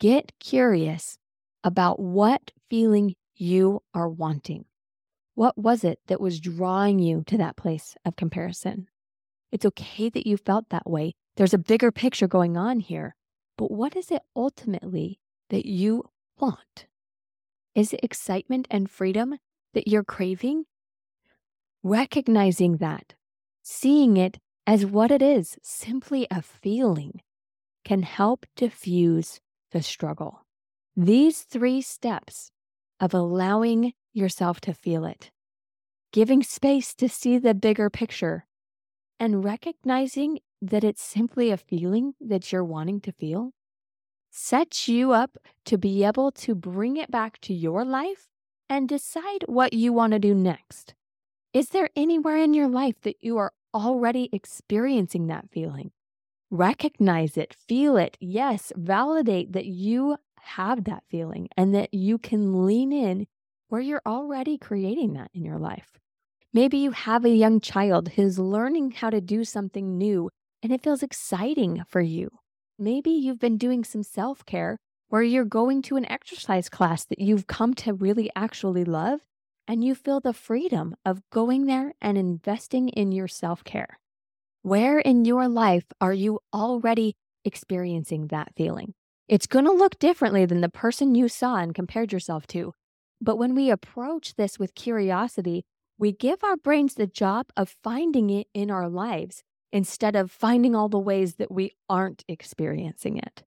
get 0.00 0.32
curious 0.40 1.16
about 1.62 2.00
what 2.00 2.50
feeling 2.68 3.14
you 3.42 3.82
are 3.92 4.08
wanting. 4.08 4.64
What 5.34 5.58
was 5.58 5.82
it 5.82 5.98
that 6.06 6.20
was 6.20 6.38
drawing 6.38 7.00
you 7.00 7.24
to 7.26 7.36
that 7.38 7.56
place 7.56 7.96
of 8.04 8.14
comparison? 8.14 8.86
It's 9.50 9.66
okay 9.66 10.08
that 10.10 10.26
you 10.26 10.36
felt 10.36 10.68
that 10.68 10.88
way. 10.88 11.14
There's 11.36 11.52
a 11.52 11.58
bigger 11.58 11.90
picture 11.90 12.28
going 12.28 12.56
on 12.56 12.78
here. 12.78 13.16
But 13.58 13.72
what 13.72 13.96
is 13.96 14.12
it 14.12 14.22
ultimately 14.36 15.18
that 15.50 15.66
you 15.66 16.04
want? 16.38 16.86
Is 17.74 17.92
it 17.92 18.00
excitement 18.02 18.68
and 18.70 18.88
freedom 18.88 19.34
that 19.74 19.88
you're 19.88 20.04
craving? 20.04 20.64
Recognizing 21.82 22.76
that, 22.76 23.14
seeing 23.62 24.16
it 24.16 24.38
as 24.68 24.86
what 24.86 25.10
it 25.10 25.20
is, 25.20 25.56
simply 25.62 26.28
a 26.30 26.42
feeling, 26.42 27.20
can 27.84 28.02
help 28.02 28.46
diffuse 28.54 29.40
the 29.72 29.82
struggle. 29.82 30.46
These 30.96 31.42
three 31.42 31.82
steps 31.82 32.51
of 33.02 33.12
allowing 33.12 33.92
yourself 34.14 34.60
to 34.60 34.72
feel 34.72 35.04
it, 35.04 35.32
giving 36.12 36.42
space 36.42 36.94
to 36.94 37.08
see 37.08 37.36
the 37.36 37.52
bigger 37.52 37.90
picture, 37.90 38.46
and 39.18 39.44
recognizing 39.44 40.38
that 40.62 40.84
it's 40.84 41.02
simply 41.02 41.50
a 41.50 41.56
feeling 41.56 42.14
that 42.20 42.52
you're 42.52 42.64
wanting 42.64 43.00
to 43.00 43.12
feel 43.12 43.50
sets 44.30 44.88
you 44.88 45.12
up 45.12 45.36
to 45.66 45.76
be 45.76 46.04
able 46.04 46.30
to 46.32 46.54
bring 46.54 46.96
it 46.96 47.10
back 47.10 47.38
to 47.40 47.52
your 47.52 47.84
life 47.84 48.28
and 48.68 48.88
decide 48.88 49.44
what 49.46 49.74
you 49.74 49.92
want 49.92 50.12
to 50.12 50.18
do 50.18 50.32
next. 50.32 50.94
Is 51.52 51.68
there 51.68 51.90
anywhere 51.94 52.38
in 52.38 52.54
your 52.54 52.68
life 52.68 52.98
that 53.02 53.16
you 53.20 53.36
are 53.36 53.52
already 53.74 54.30
experiencing 54.32 55.26
that 55.26 55.50
feeling? 55.50 55.90
Recognize 56.50 57.36
it, 57.36 57.54
feel 57.68 57.96
it. 57.96 58.16
Yes, 58.20 58.72
validate 58.76 59.52
that 59.52 59.66
you 59.66 60.16
have 60.42 60.84
that 60.84 61.04
feeling 61.10 61.48
and 61.56 61.74
that 61.74 61.92
you 61.92 62.18
can 62.18 62.66
lean 62.66 62.92
in 62.92 63.26
where 63.68 63.80
you're 63.80 64.02
already 64.06 64.58
creating 64.58 65.14
that 65.14 65.30
in 65.32 65.44
your 65.44 65.58
life. 65.58 65.98
Maybe 66.52 66.78
you 66.78 66.90
have 66.90 67.24
a 67.24 67.30
young 67.30 67.60
child 67.60 68.10
who's 68.10 68.38
learning 68.38 68.92
how 68.92 69.10
to 69.10 69.20
do 69.20 69.44
something 69.44 69.96
new 69.96 70.30
and 70.62 70.72
it 70.72 70.82
feels 70.82 71.02
exciting 71.02 71.82
for 71.88 72.00
you. 72.00 72.30
Maybe 72.78 73.10
you've 73.10 73.38
been 73.38 73.58
doing 73.58 73.84
some 73.84 74.02
self 74.02 74.44
care 74.44 74.76
where 75.08 75.22
you're 75.22 75.44
going 75.44 75.82
to 75.82 75.96
an 75.96 76.10
exercise 76.10 76.68
class 76.68 77.04
that 77.06 77.18
you've 77.18 77.46
come 77.46 77.74
to 77.74 77.92
really 77.92 78.30
actually 78.36 78.84
love 78.84 79.20
and 79.66 79.84
you 79.84 79.94
feel 79.94 80.20
the 80.20 80.32
freedom 80.32 80.94
of 81.04 81.22
going 81.30 81.66
there 81.66 81.94
and 82.00 82.18
investing 82.18 82.88
in 82.88 83.12
your 83.12 83.28
self 83.28 83.64
care. 83.64 83.98
Where 84.62 84.98
in 84.98 85.24
your 85.24 85.48
life 85.48 85.84
are 86.00 86.12
you 86.12 86.40
already 86.52 87.14
experiencing 87.44 88.28
that 88.28 88.52
feeling? 88.56 88.94
It's 89.32 89.46
going 89.46 89.64
to 89.64 89.72
look 89.72 89.98
differently 89.98 90.44
than 90.44 90.60
the 90.60 90.68
person 90.68 91.14
you 91.14 91.26
saw 91.26 91.56
and 91.56 91.74
compared 91.74 92.12
yourself 92.12 92.46
to. 92.48 92.74
But 93.18 93.36
when 93.36 93.54
we 93.54 93.70
approach 93.70 94.34
this 94.34 94.58
with 94.58 94.74
curiosity, 94.74 95.64
we 95.96 96.12
give 96.12 96.44
our 96.44 96.58
brains 96.58 96.96
the 96.96 97.06
job 97.06 97.46
of 97.56 97.74
finding 97.82 98.28
it 98.28 98.48
in 98.52 98.70
our 98.70 98.90
lives 98.90 99.42
instead 99.72 100.16
of 100.16 100.30
finding 100.30 100.76
all 100.76 100.90
the 100.90 100.98
ways 100.98 101.36
that 101.36 101.50
we 101.50 101.70
aren't 101.88 102.26
experiencing 102.28 103.16
it. 103.16 103.42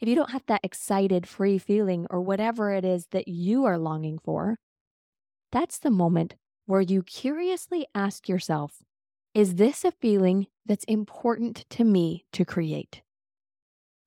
If 0.00 0.08
you 0.08 0.14
don't 0.14 0.30
have 0.30 0.46
that 0.46 0.64
excited, 0.64 1.28
free 1.28 1.58
feeling 1.58 2.06
or 2.08 2.22
whatever 2.22 2.72
it 2.72 2.86
is 2.86 3.08
that 3.10 3.28
you 3.28 3.66
are 3.66 3.76
longing 3.76 4.18
for, 4.18 4.56
that's 5.52 5.78
the 5.78 5.90
moment 5.90 6.34
where 6.64 6.80
you 6.80 7.02
curiously 7.02 7.86
ask 7.94 8.26
yourself, 8.26 8.78
is 9.34 9.56
this 9.56 9.84
a 9.84 9.92
feeling 9.92 10.46
that's 10.64 10.84
important 10.84 11.66
to 11.68 11.84
me 11.84 12.24
to 12.32 12.46
create? 12.46 13.02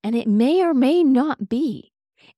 And 0.03 0.15
it 0.15 0.27
may 0.27 0.61
or 0.61 0.73
may 0.73 1.03
not 1.03 1.49
be. 1.49 1.91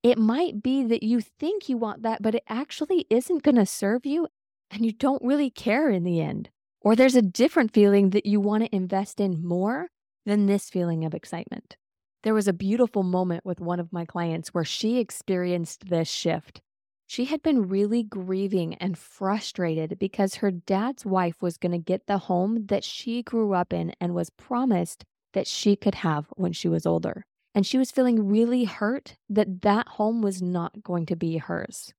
It 0.03 0.17
might 0.17 0.61
be 0.61 0.83
that 0.83 1.03
you 1.03 1.21
think 1.21 1.69
you 1.69 1.77
want 1.77 2.03
that, 2.03 2.21
but 2.21 2.35
it 2.35 2.43
actually 2.47 3.05
isn't 3.09 3.43
going 3.43 3.55
to 3.55 3.65
serve 3.65 4.05
you 4.05 4.27
and 4.71 4.85
you 4.85 4.91
don't 4.91 5.23
really 5.23 5.49
care 5.49 5.89
in 5.89 6.03
the 6.03 6.21
end. 6.21 6.49
Or 6.81 6.95
there's 6.95 7.15
a 7.15 7.21
different 7.21 7.73
feeling 7.73 8.11
that 8.11 8.25
you 8.25 8.39
want 8.39 8.63
to 8.63 8.75
invest 8.75 9.19
in 9.19 9.45
more 9.45 9.89
than 10.25 10.45
this 10.45 10.69
feeling 10.69 11.03
of 11.03 11.13
excitement. 11.13 11.75
There 12.23 12.33
was 12.33 12.47
a 12.47 12.53
beautiful 12.53 13.03
moment 13.03 13.45
with 13.45 13.59
one 13.59 13.79
of 13.79 13.93
my 13.93 14.05
clients 14.05 14.49
where 14.49 14.65
she 14.65 14.99
experienced 14.99 15.89
this 15.89 16.09
shift. 16.09 16.61
She 17.07 17.25
had 17.25 17.41
been 17.41 17.67
really 17.67 18.03
grieving 18.03 18.75
and 18.75 18.97
frustrated 18.97 19.97
because 19.97 20.35
her 20.35 20.51
dad's 20.51 21.05
wife 21.05 21.41
was 21.41 21.57
going 21.57 21.71
to 21.71 21.79
get 21.79 22.05
the 22.05 22.19
home 22.19 22.67
that 22.67 22.83
she 22.83 23.23
grew 23.23 23.53
up 23.53 23.73
in 23.73 23.93
and 23.99 24.13
was 24.13 24.29
promised 24.29 25.05
that 25.33 25.47
she 25.47 25.75
could 25.75 25.95
have 25.95 26.27
when 26.35 26.53
she 26.53 26.67
was 26.67 26.85
older. 26.85 27.25
And 27.55 27.65
she 27.65 27.77
was 27.77 27.91
feeling 27.91 28.27
really 28.27 28.65
hurt 28.65 29.17
that 29.29 29.61
that 29.61 29.87
home 29.87 30.21
was 30.21 30.41
not 30.41 30.83
going 30.83 31.05
to 31.07 31.15
be 31.15 31.37
hers. 31.37 31.93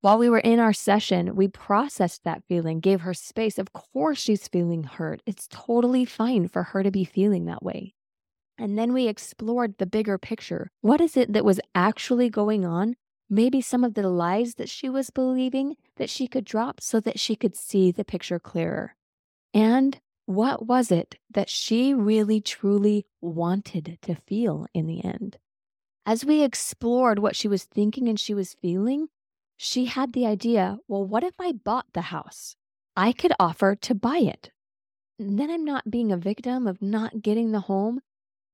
While 0.00 0.18
we 0.18 0.30
were 0.30 0.38
in 0.38 0.58
our 0.58 0.72
session, 0.72 1.36
we 1.36 1.46
processed 1.46 2.24
that 2.24 2.42
feeling, 2.48 2.80
gave 2.80 3.02
her 3.02 3.12
space. 3.12 3.58
Of 3.58 3.72
course, 3.72 4.18
she's 4.18 4.48
feeling 4.48 4.84
hurt. 4.84 5.22
It's 5.26 5.46
totally 5.48 6.06
fine 6.06 6.48
for 6.48 6.62
her 6.62 6.82
to 6.82 6.90
be 6.90 7.04
feeling 7.04 7.44
that 7.44 7.62
way. 7.62 7.94
And 8.56 8.78
then 8.78 8.92
we 8.92 9.08
explored 9.08 9.76
the 9.78 9.86
bigger 9.86 10.18
picture. 10.18 10.70
What 10.80 11.00
is 11.00 11.16
it 11.16 11.32
that 11.32 11.44
was 11.44 11.60
actually 11.74 12.30
going 12.30 12.64
on? 12.64 12.96
Maybe 13.28 13.60
some 13.60 13.84
of 13.84 13.94
the 13.94 14.08
lies 14.08 14.54
that 14.56 14.68
she 14.68 14.88
was 14.88 15.10
believing 15.10 15.76
that 15.96 16.10
she 16.10 16.26
could 16.26 16.44
drop 16.44 16.80
so 16.80 16.98
that 17.00 17.20
she 17.20 17.36
could 17.36 17.54
see 17.54 17.92
the 17.92 18.04
picture 18.04 18.38
clearer. 18.38 18.96
And 19.54 20.00
what 20.30 20.64
was 20.64 20.92
it 20.92 21.16
that 21.28 21.48
she 21.48 21.92
really 21.92 22.40
truly 22.40 23.04
wanted 23.20 23.98
to 24.00 24.14
feel 24.14 24.68
in 24.72 24.86
the 24.86 25.04
end? 25.04 25.38
As 26.06 26.24
we 26.24 26.42
explored 26.42 27.18
what 27.18 27.34
she 27.34 27.48
was 27.48 27.64
thinking 27.64 28.06
and 28.06 28.18
she 28.18 28.32
was 28.32 28.54
feeling, 28.54 29.08
she 29.56 29.86
had 29.86 30.12
the 30.12 30.26
idea 30.26 30.78
well, 30.86 31.04
what 31.04 31.24
if 31.24 31.34
I 31.40 31.50
bought 31.50 31.86
the 31.94 32.02
house? 32.02 32.54
I 32.96 33.10
could 33.10 33.32
offer 33.40 33.74
to 33.74 33.94
buy 33.94 34.18
it. 34.18 34.52
then 35.18 35.50
I'm 35.50 35.64
not 35.64 35.90
being 35.90 36.12
a 36.12 36.16
victim 36.16 36.68
of 36.68 36.80
not 36.80 37.22
getting 37.22 37.50
the 37.50 37.60
home, 37.62 38.00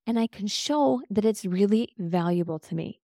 and 0.06 0.18
I 0.18 0.28
can 0.28 0.46
show 0.46 1.02
that 1.10 1.26
it's 1.26 1.44
really 1.44 1.90
valuable 1.98 2.58
to 2.60 2.74
me. 2.74 3.02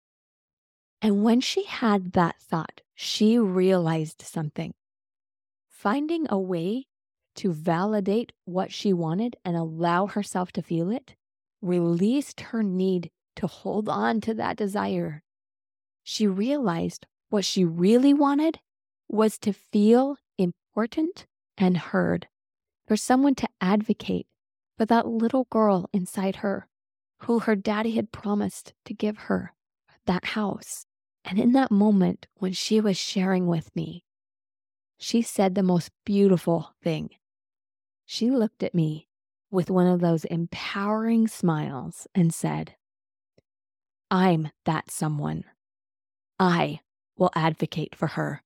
And 1.00 1.24
when 1.24 1.40
she 1.40 1.64
had 1.64 2.12
that 2.12 2.36
thought, 2.38 2.82
she 2.94 3.38
realized 3.38 4.20
something. 4.20 4.74
Finding 5.70 6.26
a 6.28 6.38
way 6.38 6.87
to 7.38 7.52
validate 7.52 8.32
what 8.44 8.72
she 8.72 8.92
wanted 8.92 9.36
and 9.44 9.56
allow 9.56 10.06
herself 10.06 10.50
to 10.52 10.62
feel 10.62 10.90
it, 10.90 11.14
released 11.62 12.40
her 12.40 12.62
need 12.62 13.10
to 13.36 13.46
hold 13.46 13.88
on 13.88 14.20
to 14.20 14.34
that 14.34 14.56
desire. 14.56 15.22
She 16.02 16.26
realized 16.26 17.06
what 17.30 17.44
she 17.44 17.64
really 17.64 18.12
wanted 18.12 18.58
was 19.08 19.38
to 19.38 19.52
feel 19.52 20.16
important 20.36 21.26
and 21.56 21.76
heard, 21.76 22.26
for 22.88 22.96
someone 22.96 23.36
to 23.36 23.48
advocate 23.60 24.26
for 24.76 24.84
that 24.86 25.06
little 25.06 25.46
girl 25.50 25.88
inside 25.92 26.36
her 26.36 26.66
who 27.22 27.40
her 27.40 27.54
daddy 27.54 27.92
had 27.92 28.10
promised 28.10 28.74
to 28.84 28.94
give 28.94 29.16
her 29.18 29.52
that 30.06 30.24
house. 30.24 30.86
And 31.24 31.38
in 31.38 31.52
that 31.52 31.70
moment, 31.70 32.26
when 32.34 32.52
she 32.52 32.80
was 32.80 32.96
sharing 32.96 33.46
with 33.46 33.74
me, 33.76 34.02
she 34.98 35.22
said 35.22 35.54
the 35.54 35.62
most 35.62 35.90
beautiful 36.04 36.74
thing. 36.82 37.10
She 38.10 38.30
looked 38.30 38.62
at 38.62 38.74
me 38.74 39.06
with 39.50 39.68
one 39.68 39.86
of 39.86 40.00
those 40.00 40.24
empowering 40.24 41.28
smiles 41.28 42.06
and 42.14 42.32
said, 42.32 42.74
I'm 44.10 44.48
that 44.64 44.90
someone. 44.90 45.44
I 46.40 46.80
will 47.18 47.30
advocate 47.34 47.94
for 47.94 48.06
her. 48.06 48.42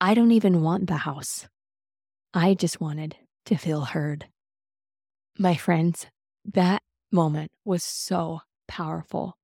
I 0.00 0.14
don't 0.14 0.32
even 0.32 0.62
want 0.62 0.86
the 0.86 0.96
house. 0.96 1.46
I 2.32 2.54
just 2.54 2.80
wanted 2.80 3.16
to 3.44 3.58
feel 3.58 3.82
heard. 3.82 4.28
My 5.38 5.54
friends, 5.54 6.06
that 6.46 6.82
moment 7.12 7.50
was 7.66 7.84
so 7.84 8.40
powerful, 8.66 9.36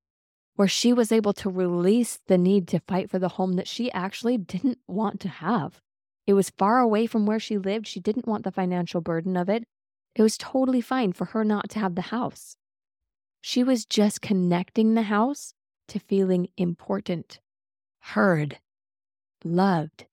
where 0.55 0.67
she 0.67 0.95
was 0.95 1.13
able 1.13 1.35
to 1.35 1.51
release 1.51 2.21
the 2.27 2.39
need 2.39 2.67
to 2.69 2.81
fight 2.89 3.11
for 3.11 3.19
the 3.19 3.29
home 3.29 3.57
that 3.57 3.69
she 3.69 3.93
actually 3.93 4.39
didn't 4.39 4.79
want 4.89 5.21
to 5.21 5.29
have. 5.29 5.83
It 6.27 6.33
was 6.35 6.51
far 6.51 6.79
away 6.79 7.07
from 7.07 7.27
where 7.27 7.41
she 7.41 7.59
lived. 7.59 7.87
She 7.87 8.01
didn't 8.01 8.27
want 8.27 8.45
the 8.45 8.53
financial 8.53 9.01
burden 9.01 9.37
of 9.37 9.49
it. 9.49 9.65
It 10.15 10.23
was 10.23 10.39
totally 10.39 10.81
fine 10.81 11.13
for 11.13 11.27
her 11.27 11.45
not 11.45 11.69
to 11.71 11.79
have 11.79 11.95
the 11.95 12.03
house. 12.03 12.57
She 13.41 13.63
was 13.63 13.85
just 13.85 14.23
connecting 14.23 14.95
the 14.95 15.03
house 15.03 15.55
to 15.89 15.99
feeling 15.99 16.49
important, 16.57 17.41
heard, 18.01 18.59
loved, 19.45 20.07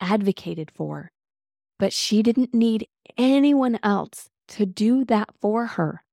advocated 0.00 0.70
for. 0.70 1.10
But 1.78 1.92
she 1.92 2.22
didn't 2.22 2.54
need 2.54 2.86
anyone 3.18 3.78
else 3.82 4.30
to 4.48 4.66
do 4.66 5.04
that 5.06 5.30
for 5.40 5.66
her. 5.66 6.04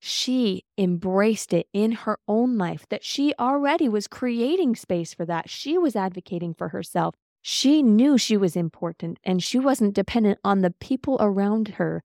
She 0.00 0.64
embraced 0.76 1.52
it 1.52 1.66
in 1.72 1.92
her 1.92 2.18
own 2.28 2.58
life 2.58 2.86
that 2.90 3.04
she 3.04 3.32
already 3.38 3.88
was 3.88 4.06
creating 4.06 4.76
space 4.76 5.14
for 5.14 5.24
that. 5.26 5.48
She 5.48 5.78
was 5.78 5.96
advocating 5.96 6.54
for 6.54 6.68
herself. 6.68 7.14
She 7.46 7.82
knew 7.82 8.16
she 8.16 8.36
was 8.36 8.56
important 8.56 9.18
and 9.22 9.42
she 9.42 9.58
wasn't 9.58 9.94
dependent 9.94 10.38
on 10.42 10.62
the 10.62 10.70
people 10.70 11.18
around 11.20 11.76
her 11.76 12.02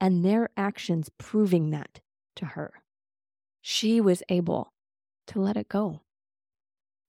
and 0.00 0.24
their 0.24 0.48
actions 0.56 1.10
proving 1.16 1.70
that 1.70 2.00
to 2.36 2.44
her 2.44 2.80
she 3.60 4.00
was 4.00 4.22
able 4.28 4.72
to 5.26 5.40
let 5.40 5.56
it 5.56 5.68
go. 5.68 6.00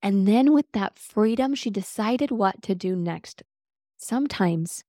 And 0.01 0.27
then, 0.27 0.51
with 0.53 0.65
that 0.73 0.97
freedom, 0.97 1.53
she 1.53 1.69
decided 1.69 2.31
what 2.31 2.61
to 2.63 2.73
do 2.73 2.95
next. 2.95 3.43
Sometimes, 3.97 4.83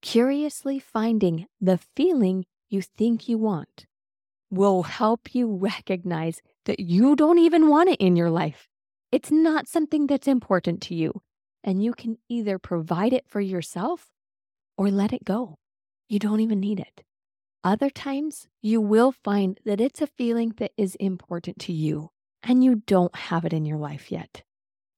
curiously 0.00 0.80
finding 0.80 1.46
the 1.60 1.78
feeling 1.78 2.44
you 2.68 2.82
think 2.82 3.28
you 3.28 3.38
want 3.38 3.86
will 4.50 4.82
help 4.82 5.34
you 5.34 5.54
recognize 5.54 6.40
that 6.64 6.80
you 6.80 7.14
don't 7.14 7.38
even 7.38 7.68
want 7.68 7.88
it 7.88 8.00
in 8.00 8.16
your 8.16 8.30
life. 8.30 8.68
It's 9.12 9.30
not 9.30 9.68
something 9.68 10.06
that's 10.06 10.26
important 10.26 10.82
to 10.82 10.94
you. 10.94 11.22
And 11.64 11.82
you 11.82 11.92
can 11.92 12.18
either 12.28 12.58
provide 12.58 13.12
it 13.12 13.24
for 13.28 13.40
yourself 13.40 14.08
or 14.76 14.90
let 14.90 15.12
it 15.12 15.24
go. 15.24 15.58
You 16.08 16.18
don't 16.18 16.40
even 16.40 16.60
need 16.60 16.80
it. 16.80 17.02
Other 17.64 17.90
times, 17.90 18.48
you 18.60 18.80
will 18.80 19.12
find 19.12 19.60
that 19.64 19.80
it's 19.80 20.02
a 20.02 20.06
feeling 20.06 20.54
that 20.58 20.72
is 20.76 20.96
important 20.96 21.60
to 21.60 21.72
you 21.72 22.10
and 22.42 22.64
you 22.64 22.82
don't 22.86 23.14
have 23.14 23.44
it 23.44 23.52
in 23.52 23.64
your 23.64 23.78
life 23.78 24.10
yet. 24.10 24.42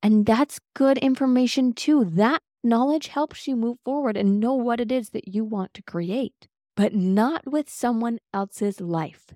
And 0.03 0.25
that's 0.25 0.61
good 0.75 0.99
information 0.99 1.73
too. 1.75 2.05
That 2.05 2.43
knowledge 2.63 3.09
helps 3.09 3.47
you 3.47 3.57
move 3.57 3.79
forward 3.85 4.17
and 4.17 4.41
know 4.41 4.55
what 4.55 4.81
it 4.81 4.91
is 4.91 5.11
that 5.11 5.29
you 5.29 5.45
want 5.45 5.75
to 5.75 5.83
create, 5.83 6.49
but 6.75 6.95
not 6.95 7.47
with 7.47 7.69
someone 7.69 8.19
else's 8.33 8.81
life, 8.81 9.35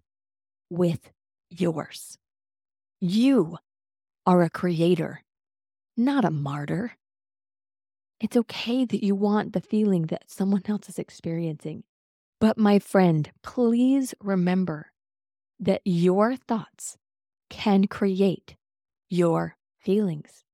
with 0.70 1.10
yours. 1.50 2.16
You 3.00 3.58
are 4.26 4.42
a 4.42 4.50
creator, 4.50 5.22
not 5.96 6.24
a 6.24 6.30
martyr. 6.30 6.96
It's 8.20 8.36
okay 8.36 8.84
that 8.84 9.04
you 9.04 9.14
want 9.14 9.52
the 9.52 9.60
feeling 9.60 10.06
that 10.06 10.30
someone 10.30 10.62
else 10.66 10.88
is 10.88 10.98
experiencing. 10.98 11.84
But 12.40 12.58
my 12.58 12.78
friend, 12.78 13.30
please 13.42 14.14
remember 14.20 14.92
that 15.60 15.82
your 15.84 16.36
thoughts 16.36 16.96
can 17.50 17.86
create 17.86 18.56
your 19.08 19.56
feelings. 19.80 20.44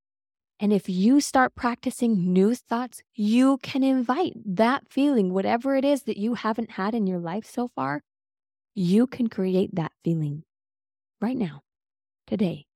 And 0.60 0.72
if 0.72 0.88
you 0.88 1.20
start 1.20 1.54
practicing 1.54 2.32
new 2.32 2.54
thoughts, 2.54 3.02
you 3.14 3.58
can 3.58 3.82
invite 3.82 4.34
that 4.44 4.84
feeling, 4.88 5.32
whatever 5.32 5.74
it 5.74 5.84
is 5.84 6.04
that 6.04 6.16
you 6.16 6.34
haven't 6.34 6.72
had 6.72 6.94
in 6.94 7.06
your 7.06 7.18
life 7.18 7.44
so 7.44 7.68
far, 7.68 8.02
you 8.74 9.06
can 9.06 9.28
create 9.28 9.74
that 9.74 9.92
feeling 10.04 10.44
right 11.20 11.36
now, 11.36 11.62
today, 12.26 12.66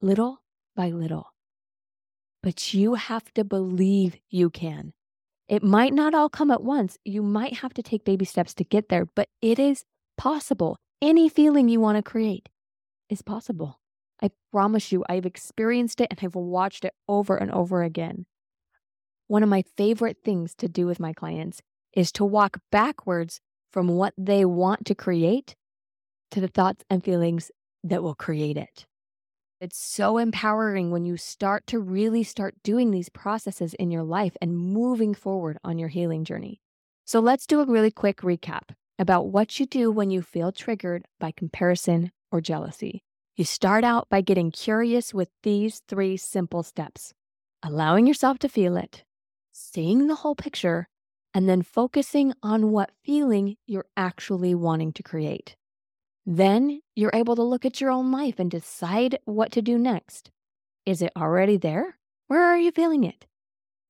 little 0.00 0.42
by 0.74 0.90
little. 0.90 1.32
But 2.46 2.72
you 2.72 2.94
have 2.94 3.34
to 3.34 3.42
believe 3.42 4.18
you 4.30 4.50
can. 4.50 4.92
It 5.48 5.64
might 5.64 5.92
not 5.92 6.14
all 6.14 6.28
come 6.28 6.52
at 6.52 6.62
once. 6.62 6.96
You 7.04 7.20
might 7.20 7.54
have 7.54 7.74
to 7.74 7.82
take 7.82 8.04
baby 8.04 8.24
steps 8.24 8.54
to 8.54 8.62
get 8.62 8.88
there, 8.88 9.04
but 9.04 9.28
it 9.42 9.58
is 9.58 9.84
possible. 10.16 10.78
Any 11.02 11.28
feeling 11.28 11.68
you 11.68 11.80
want 11.80 11.96
to 11.96 12.08
create 12.08 12.48
is 13.10 13.20
possible. 13.20 13.80
I 14.22 14.30
promise 14.52 14.92
you, 14.92 15.04
I've 15.08 15.26
experienced 15.26 16.00
it 16.00 16.06
and 16.08 16.20
I've 16.22 16.36
watched 16.36 16.84
it 16.84 16.94
over 17.08 17.36
and 17.36 17.50
over 17.50 17.82
again. 17.82 18.26
One 19.26 19.42
of 19.42 19.48
my 19.48 19.64
favorite 19.76 20.18
things 20.24 20.54
to 20.58 20.68
do 20.68 20.86
with 20.86 21.00
my 21.00 21.12
clients 21.12 21.62
is 21.94 22.12
to 22.12 22.24
walk 22.24 22.60
backwards 22.70 23.40
from 23.72 23.88
what 23.88 24.14
they 24.16 24.44
want 24.44 24.86
to 24.86 24.94
create 24.94 25.56
to 26.30 26.40
the 26.40 26.46
thoughts 26.46 26.84
and 26.88 27.02
feelings 27.02 27.50
that 27.82 28.04
will 28.04 28.14
create 28.14 28.56
it. 28.56 28.86
It's 29.66 29.84
so 29.84 30.18
empowering 30.18 30.92
when 30.92 31.04
you 31.04 31.16
start 31.16 31.66
to 31.66 31.80
really 31.80 32.22
start 32.22 32.54
doing 32.62 32.92
these 32.92 33.08
processes 33.08 33.74
in 33.74 33.90
your 33.90 34.04
life 34.04 34.36
and 34.40 34.56
moving 34.56 35.12
forward 35.12 35.58
on 35.64 35.76
your 35.76 35.88
healing 35.88 36.22
journey. 36.22 36.60
So 37.04 37.18
let's 37.18 37.48
do 37.48 37.58
a 37.58 37.66
really 37.66 37.90
quick 37.90 38.18
recap 38.18 38.76
about 38.96 39.26
what 39.26 39.58
you 39.58 39.66
do 39.66 39.90
when 39.90 40.08
you 40.12 40.22
feel 40.22 40.52
triggered 40.52 41.06
by 41.18 41.32
comparison 41.32 42.12
or 42.30 42.40
jealousy. 42.40 43.02
You 43.34 43.44
start 43.44 43.82
out 43.82 44.08
by 44.08 44.20
getting 44.20 44.52
curious 44.52 45.12
with 45.12 45.30
these 45.42 45.82
three 45.88 46.16
simple 46.16 46.62
steps 46.62 47.12
allowing 47.60 48.06
yourself 48.06 48.38
to 48.38 48.48
feel 48.48 48.76
it, 48.76 49.02
seeing 49.50 50.06
the 50.06 50.14
whole 50.14 50.36
picture, 50.36 50.86
and 51.34 51.48
then 51.48 51.62
focusing 51.62 52.32
on 52.40 52.70
what 52.70 52.92
feeling 53.02 53.56
you're 53.66 53.90
actually 53.96 54.54
wanting 54.54 54.92
to 54.92 55.02
create. 55.02 55.56
Then 56.26 56.80
you're 56.96 57.12
able 57.14 57.36
to 57.36 57.42
look 57.42 57.64
at 57.64 57.80
your 57.80 57.92
own 57.92 58.10
life 58.10 58.40
and 58.40 58.50
decide 58.50 59.18
what 59.24 59.52
to 59.52 59.62
do 59.62 59.78
next. 59.78 60.32
Is 60.84 61.00
it 61.00 61.12
already 61.16 61.56
there? 61.56 61.98
Where 62.26 62.42
are 62.42 62.58
you 62.58 62.72
feeling 62.72 63.04
it? 63.04 63.26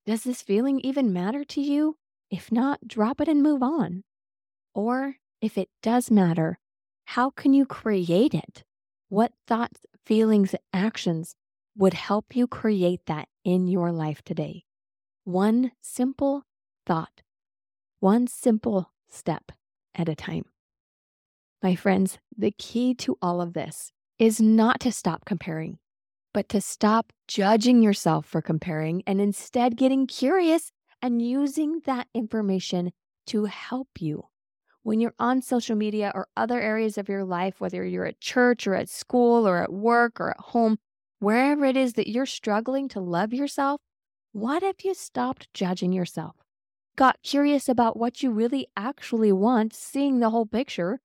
Does 0.05 0.23
this 0.23 0.43
feeling 0.43 0.79
even 0.81 1.11
matter 1.11 1.43
to 1.43 1.61
you? 1.61 1.97
If 2.29 2.51
not, 2.51 2.87
drop 2.87 3.19
it 3.21 3.27
and 3.27 3.41
move 3.41 3.63
on. 3.63 4.03
Or 4.75 5.15
if 5.41 5.57
it 5.57 5.69
does 5.81 6.11
matter, 6.11 6.59
how 7.05 7.31
can 7.31 7.53
you 7.53 7.65
create 7.65 8.35
it? 8.35 8.63
What 9.09 9.31
thoughts, 9.47 9.81
feelings, 10.05 10.53
actions 10.71 11.35
would 11.75 11.95
help 11.95 12.35
you 12.35 12.45
create 12.45 13.01
that 13.07 13.29
in 13.43 13.67
your 13.67 13.91
life 13.91 14.21
today? 14.21 14.65
One 15.23 15.71
simple 15.81 16.43
thought, 16.85 17.21
one 17.99 18.27
simple 18.27 18.91
step 19.09 19.51
at 19.95 20.07
a 20.07 20.15
time. 20.15 20.45
My 21.67 21.75
friends, 21.75 22.17
the 22.37 22.51
key 22.51 22.93
to 22.93 23.17
all 23.21 23.41
of 23.41 23.51
this 23.51 23.91
is 24.17 24.39
not 24.39 24.79
to 24.79 24.89
stop 24.89 25.25
comparing, 25.25 25.79
but 26.33 26.47
to 26.47 26.61
stop 26.61 27.11
judging 27.27 27.83
yourself 27.83 28.25
for 28.25 28.41
comparing 28.41 29.03
and 29.05 29.19
instead 29.19 29.75
getting 29.75 30.07
curious 30.07 30.71
and 31.01 31.21
using 31.21 31.81
that 31.85 32.07
information 32.13 32.93
to 33.25 33.43
help 33.43 33.89
you. 33.99 34.27
When 34.83 35.01
you're 35.01 35.13
on 35.19 35.41
social 35.41 35.75
media 35.75 36.13
or 36.15 36.29
other 36.37 36.61
areas 36.61 36.97
of 36.97 37.09
your 37.09 37.25
life, 37.25 37.59
whether 37.59 37.83
you're 37.83 38.05
at 38.05 38.21
church 38.21 38.65
or 38.65 38.73
at 38.73 38.87
school 38.87 39.45
or 39.45 39.61
at 39.61 39.73
work 39.73 40.21
or 40.21 40.29
at 40.29 40.39
home, 40.39 40.77
wherever 41.19 41.65
it 41.65 41.75
is 41.75 41.95
that 41.95 42.07
you're 42.09 42.25
struggling 42.25 42.87
to 42.87 43.01
love 43.01 43.33
yourself, 43.33 43.81
what 44.31 44.63
if 44.63 44.85
you 44.85 44.93
stopped 44.93 45.53
judging 45.53 45.91
yourself? 45.91 46.37
Got 46.95 47.21
curious 47.23 47.67
about 47.67 47.97
what 47.97 48.23
you 48.23 48.31
really 48.31 48.67
actually 48.77 49.33
want, 49.33 49.73
seeing 49.73 50.21
the 50.21 50.29
whole 50.29 50.45
picture, 50.45 51.01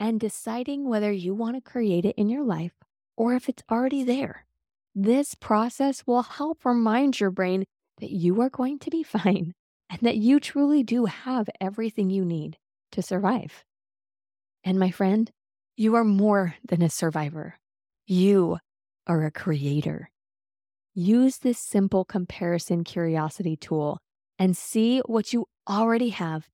and 0.00 0.20
deciding 0.20 0.88
whether 0.88 1.12
you 1.12 1.34
want 1.34 1.56
to 1.56 1.70
create 1.70 2.04
it 2.04 2.14
in 2.16 2.28
your 2.28 2.44
life 2.44 2.72
or 3.16 3.34
if 3.34 3.48
it's 3.48 3.62
already 3.70 4.04
there. 4.04 4.46
This 4.94 5.34
process 5.34 6.06
will 6.06 6.22
help 6.22 6.64
remind 6.64 7.20
your 7.20 7.30
brain 7.30 7.64
that 8.00 8.10
you 8.10 8.40
are 8.40 8.50
going 8.50 8.78
to 8.80 8.90
be 8.90 9.02
fine 9.04 9.54
and 9.90 10.00
that 10.02 10.16
you 10.16 10.40
truly 10.40 10.82
do 10.82 11.06
have 11.06 11.48
everything 11.60 12.10
you 12.10 12.24
need 12.24 12.58
to 12.92 13.02
survive. 13.02 13.64
And 14.64 14.78
my 14.78 14.90
friend, 14.90 15.30
you 15.76 15.94
are 15.94 16.04
more 16.04 16.56
than 16.66 16.82
a 16.82 16.90
survivor. 16.90 17.58
You 18.06 18.58
are 19.06 19.24
a 19.24 19.30
creator. 19.30 20.10
Use 20.94 21.38
this 21.38 21.58
simple 21.58 22.04
comparison 22.04 22.84
curiosity 22.84 23.56
tool 23.56 23.98
and 24.38 24.56
see 24.56 25.00
what 25.06 25.32
you 25.32 25.46
already 25.68 26.10
have 26.10 26.48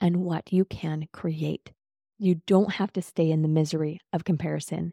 and 0.00 0.18
what 0.18 0.52
you 0.52 0.64
can 0.64 1.08
create. 1.12 1.72
You 2.20 2.40
don't 2.48 2.72
have 2.72 2.92
to 2.94 3.02
stay 3.02 3.30
in 3.30 3.42
the 3.42 3.48
misery 3.48 4.00
of 4.12 4.24
comparison. 4.24 4.92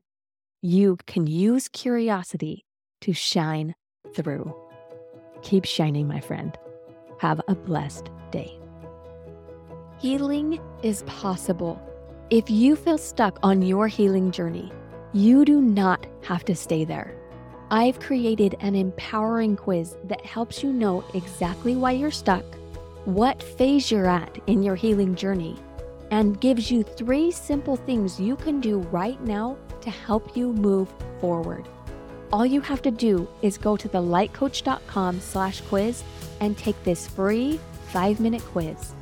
You 0.62 0.98
can 1.08 1.26
use 1.26 1.68
curiosity 1.68 2.66
to 3.02 3.14
shine 3.14 3.74
through. 4.16 4.56
Keep 5.42 5.66
shining, 5.66 6.08
my 6.08 6.20
friend. 6.20 6.56
Have 7.20 7.42
a 7.48 7.56
blessed 7.56 8.12
day. 8.30 8.60
Healing 9.98 10.60
is 10.84 11.02
possible. 11.08 11.82
If 12.30 12.52
you 12.52 12.76
feel 12.76 13.00
stuck 13.00 13.40
on 13.42 13.64
your 13.64 13.88
healing 13.88 14.30
journey, 14.30 14.72
you 15.12 15.46
do 15.46 15.62
not 15.62 16.06
have 16.22 16.46
to 16.46 16.56
stay 16.56 16.86
there. 16.86 17.16
I've 17.72 18.00
created 18.00 18.56
an 18.60 18.76
empowering 18.76 19.56
quiz 19.56 19.98
that 20.04 20.24
helps 20.24 20.62
you 20.62 20.72
know 20.72 21.04
exactly 21.16 21.76
why 21.76 21.94
you're 21.94 22.12
stuck, 22.12 22.46
what 23.06 23.42
phase 23.42 23.90
you're 23.90 24.06
at 24.06 24.38
in 24.46 24.62
your 24.62 24.76
healing 24.76 25.16
journey, 25.16 25.58
and 26.16 26.40
gives 26.40 26.72
you 26.72 26.82
three 26.82 27.30
simple 27.30 27.76
things 27.76 28.22
you 28.22 28.38
can 28.38 28.62
do 28.62 28.80
right 28.84 29.20
now 29.26 29.58
to 29.82 29.90
help 29.90 30.38
you 30.38 30.54
move 30.54 30.88
forward. 31.20 31.68
All 32.32 32.46
you 32.46 32.62
have 32.62 32.82
to 32.84 32.92
do 32.92 33.28
is 33.42 33.58
go 33.58 33.76
to 33.76 33.90
thelightcoach.com 33.90 35.20
slash 35.20 35.60
quiz 35.60 36.06
and 36.40 36.58
take 36.58 36.82
this 36.86 37.06
free 37.06 37.60
five 37.88 38.22
minute 38.22 38.42
quiz. 38.44 38.94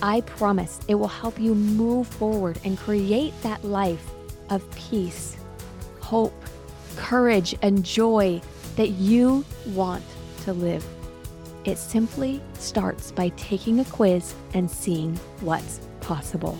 I 0.00 0.22
promise 0.22 0.80
it 0.88 0.94
will 0.94 1.08
help 1.08 1.38
you 1.38 1.54
move 1.54 2.06
forward 2.06 2.58
and 2.64 2.78
create 2.78 3.34
that 3.42 3.62
life 3.62 4.10
of 4.48 4.64
peace, 4.74 5.36
hope, 6.00 6.42
courage, 6.96 7.54
and 7.60 7.84
joy 7.84 8.40
that 8.76 8.88
you 8.88 9.44
want 9.66 10.04
to 10.44 10.54
live. 10.54 10.86
It 11.66 11.76
simply 11.76 12.40
starts 12.54 13.12
by 13.12 13.28
taking 13.36 13.80
a 13.80 13.84
quiz 13.84 14.34
and 14.54 14.70
seeing 14.70 15.16
what's 15.42 15.80
possible. 16.00 16.58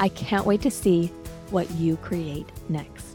I 0.00 0.08
can't 0.08 0.46
wait 0.46 0.62
to 0.62 0.70
see 0.70 1.06
what 1.50 1.70
you 1.72 1.96
create 1.98 2.46
next. 2.68 3.11